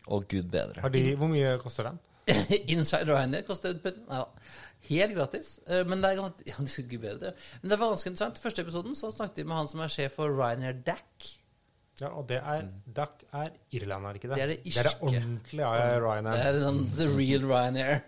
[0.09, 0.81] Og gud bedre.
[0.81, 1.99] Har de, hvor mye koster den?
[2.73, 4.25] Inside Ryanair koster Nei da.
[4.87, 5.57] Helt gratis.
[5.67, 7.33] Eh, men det er ganske, ja, det skulle bedre det.
[7.61, 8.39] Men det var ganske interessant.
[8.43, 11.33] Første episoden så snakket vi med han som er sjef for Ryanair DAC.
[11.99, 14.37] Ja, og det er DAC er Irland, er ikke det?
[14.39, 16.39] Det er det Det er det ordentlige ordentlige Ryanair.
[16.39, 18.01] Det er sånn the real Ryanair.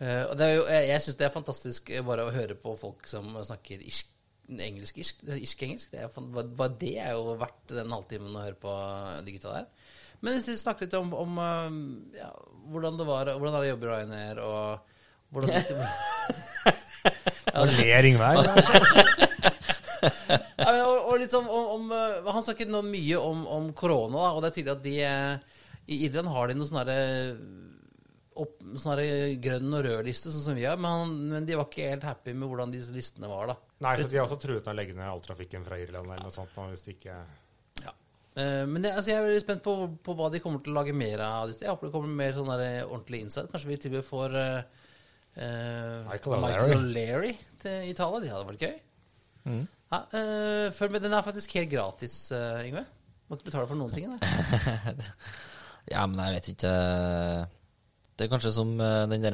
[0.00, 2.56] Uh, og det er jo, jeg, jeg syns det er fantastisk eh, bare å høre
[2.58, 4.08] på folk som snakker irsk,
[4.50, 5.22] engelsk-irsk.
[5.28, 5.92] er Irsk-engelsk.
[5.92, 8.74] Det er Bare det er jo verdt den halvtimen å høre på
[9.28, 9.92] digitalt her.
[10.24, 11.38] Men hvis vi snakket litt om, om
[12.16, 12.32] ja,
[12.72, 14.93] hvordan det var Hvordan er det å jobbe i Ryanair, og
[15.34, 15.50] hvordan
[17.54, 17.90] Og det?
[18.10, 18.38] Ingveig.
[20.04, 24.34] Ja, men, og, og liksom om, om, eh, Han snakket nå mye om, om korona,
[24.34, 26.96] og det er tydelig at de eh, I Irland har de noe sånn herre
[28.36, 29.00] opp, sånn
[29.40, 32.04] grønn og rød liste, sånn som vi har, men, han, men de var ikke helt
[32.04, 33.56] happy med hvordan disse listene var, da.
[33.86, 36.26] Nei, så de har også truet med å legge ned all trafikken fra Irland eller
[36.26, 36.52] noe sånt.
[36.58, 37.16] nå, Hvis de ikke
[38.34, 39.74] Eh, Men det, altså, jeg er veldig spent på,
[40.04, 41.52] på hva de kommer til å lage mer av.
[41.54, 43.50] Jeg håper det kommer mer sånn ordentlig insight.
[43.52, 44.83] Kanskje vi til og med får eh, eh,
[45.36, 47.32] Michael Michael O'Leary.
[47.62, 48.18] Til Italia.
[48.22, 48.76] De hadde vært gøy.
[49.44, 52.84] Ja, eh, for, men den er faktisk helt gratis, eh, Yngve.
[53.28, 54.04] Må ikke betale for noen ting.
[55.84, 56.70] Ja, men jeg vet ikke
[58.16, 59.32] Det er kanskje som eh, den Det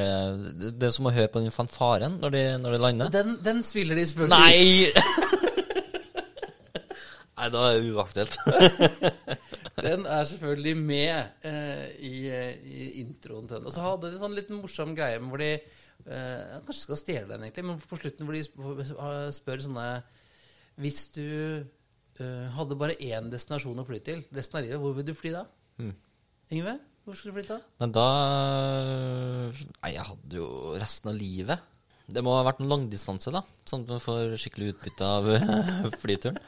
[0.80, 3.06] det er som å høre på den fanfaren når de, når de lander.
[3.14, 4.34] Den, den spiller de selvfølgelig.
[4.34, 4.90] Nei!
[7.40, 8.34] Nei, da er det uaktuelt.
[9.80, 11.16] Den er selvfølgelig med
[11.48, 13.64] eh, i, i introen til den.
[13.64, 15.56] Og så hadde de en sånn liten morsom greie hvor de
[16.06, 19.86] eh, Kanskje skal stjele den, egentlig, men på slutten hvor de spør sånne
[20.80, 21.26] Hvis du
[21.60, 25.34] uh, hadde bare én destinasjon å fly til resten av livet, hvor vil du fly
[25.34, 25.44] da?
[26.50, 26.78] Yngve?
[27.04, 27.66] Hvor skulle du flytte da?
[27.80, 28.06] Nei, da
[29.80, 30.48] Nei, jeg hadde jo
[30.80, 31.68] resten av livet.
[32.10, 33.44] Det må ha vært en langdistanse, da.
[33.68, 35.30] Sånn at man får skikkelig utbytte av
[36.02, 36.38] flyturen.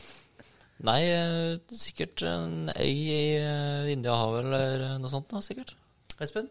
[0.83, 5.31] Nei, eh, sikkert en øy i Indiahavet eller noe sånt.
[5.31, 5.77] da, sikkert.
[6.23, 6.51] Espen?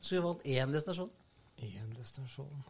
[0.00, 1.10] Skulle du valgt én destinasjon?
[1.60, 2.64] Én destinasjon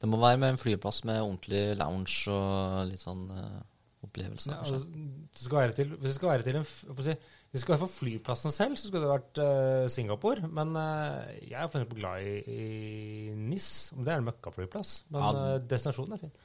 [0.00, 3.60] Det må være med en flyplass med ordentlig lounge og litt sånn uh,
[4.06, 4.50] opplevelse.
[4.52, 7.62] Ja, altså, det skal være til, Hvis det skal være til en si, Hvis det
[7.64, 10.48] skal være for flyplassen selv, så skulle det vært uh, Singapore.
[10.48, 13.70] Men uh, jeg er for eksempel glad i, i NIS.
[13.96, 14.94] Om det er en møkkaflyplass.
[15.10, 15.58] Men Ja.
[15.72, 16.36] destinasjonen er fin.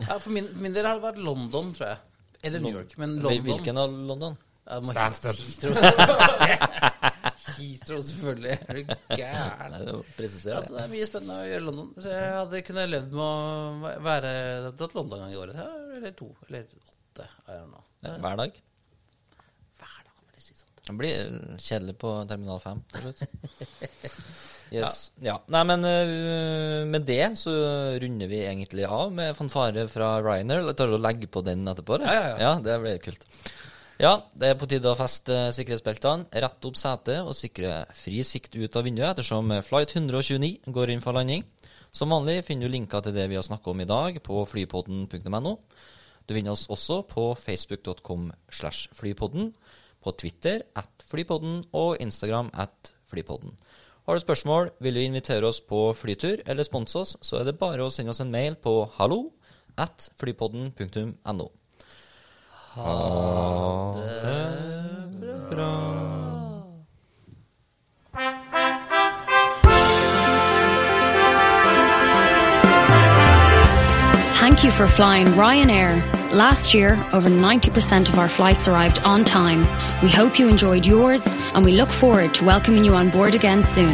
[0.00, 1.98] Ja, for min, min del har det vært London, tror jeg.
[2.44, 2.98] Eller New York.
[2.98, 4.36] Men London Hvilken av London?
[4.64, 5.36] Stansted.
[7.58, 8.02] Heathrow.
[8.08, 8.56] Selvfølgelig.
[8.68, 9.76] Er du gæren?
[9.78, 10.82] Altså, det.
[10.84, 11.90] er mye spennende å gjøre i London.
[11.98, 14.34] Så jeg hadde kunnet levd med å være
[14.78, 15.60] dratt London en gang i året.
[15.98, 16.30] Eller to.
[16.48, 17.28] Eller åtte.
[17.48, 18.58] Ja, Hver dag.
[19.80, 20.80] Hver dag blir det slitsomt.
[20.88, 21.36] Det blir
[21.68, 23.24] kjedelig på Terminal 5 til slutt.
[24.74, 25.12] Yes.
[25.22, 25.36] Ja.
[25.54, 27.52] Nei, men uh, med det så
[28.02, 30.66] runder vi egentlig av med fanfare fra Ryanair.
[30.74, 32.00] Tar og legger på den etterpå.
[32.02, 32.52] Ja, Ja, ja, ja.
[32.64, 33.26] det blir kult.
[34.02, 38.56] Ja, det er på tide å feste sikkerhetsbeltene, rette opp setet og sikre fri sikt
[38.58, 41.44] ut av vinduet ettersom flight 129 går inn for landing.
[41.94, 45.54] Som vanlig finner du linker til det vi har snakket om i dag på flypodden.no.
[46.26, 49.52] Du finner oss også på facebook.com slash flypodden,
[50.02, 53.54] på Twitter at flypodden og Instagram at flypodden.
[54.04, 57.60] Har du spørsmål, vil du invitere oss på flytur eller sponse oss, så er det
[57.62, 59.28] bare å sende oss en mail på hallo
[59.78, 61.52] at flypodden.no.
[74.36, 76.02] Thank you for flying Ryanair.
[76.32, 79.60] Last year, over 90% of our flights arrived on time.
[80.02, 81.24] We hope you enjoyed yours
[81.54, 83.90] and we look forward to welcoming you on board again soon.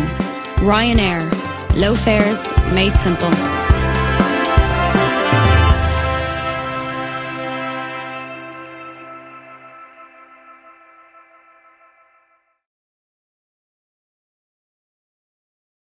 [0.65, 1.31] Ryanair.
[1.77, 2.41] Low fares
[2.73, 3.60] made simple.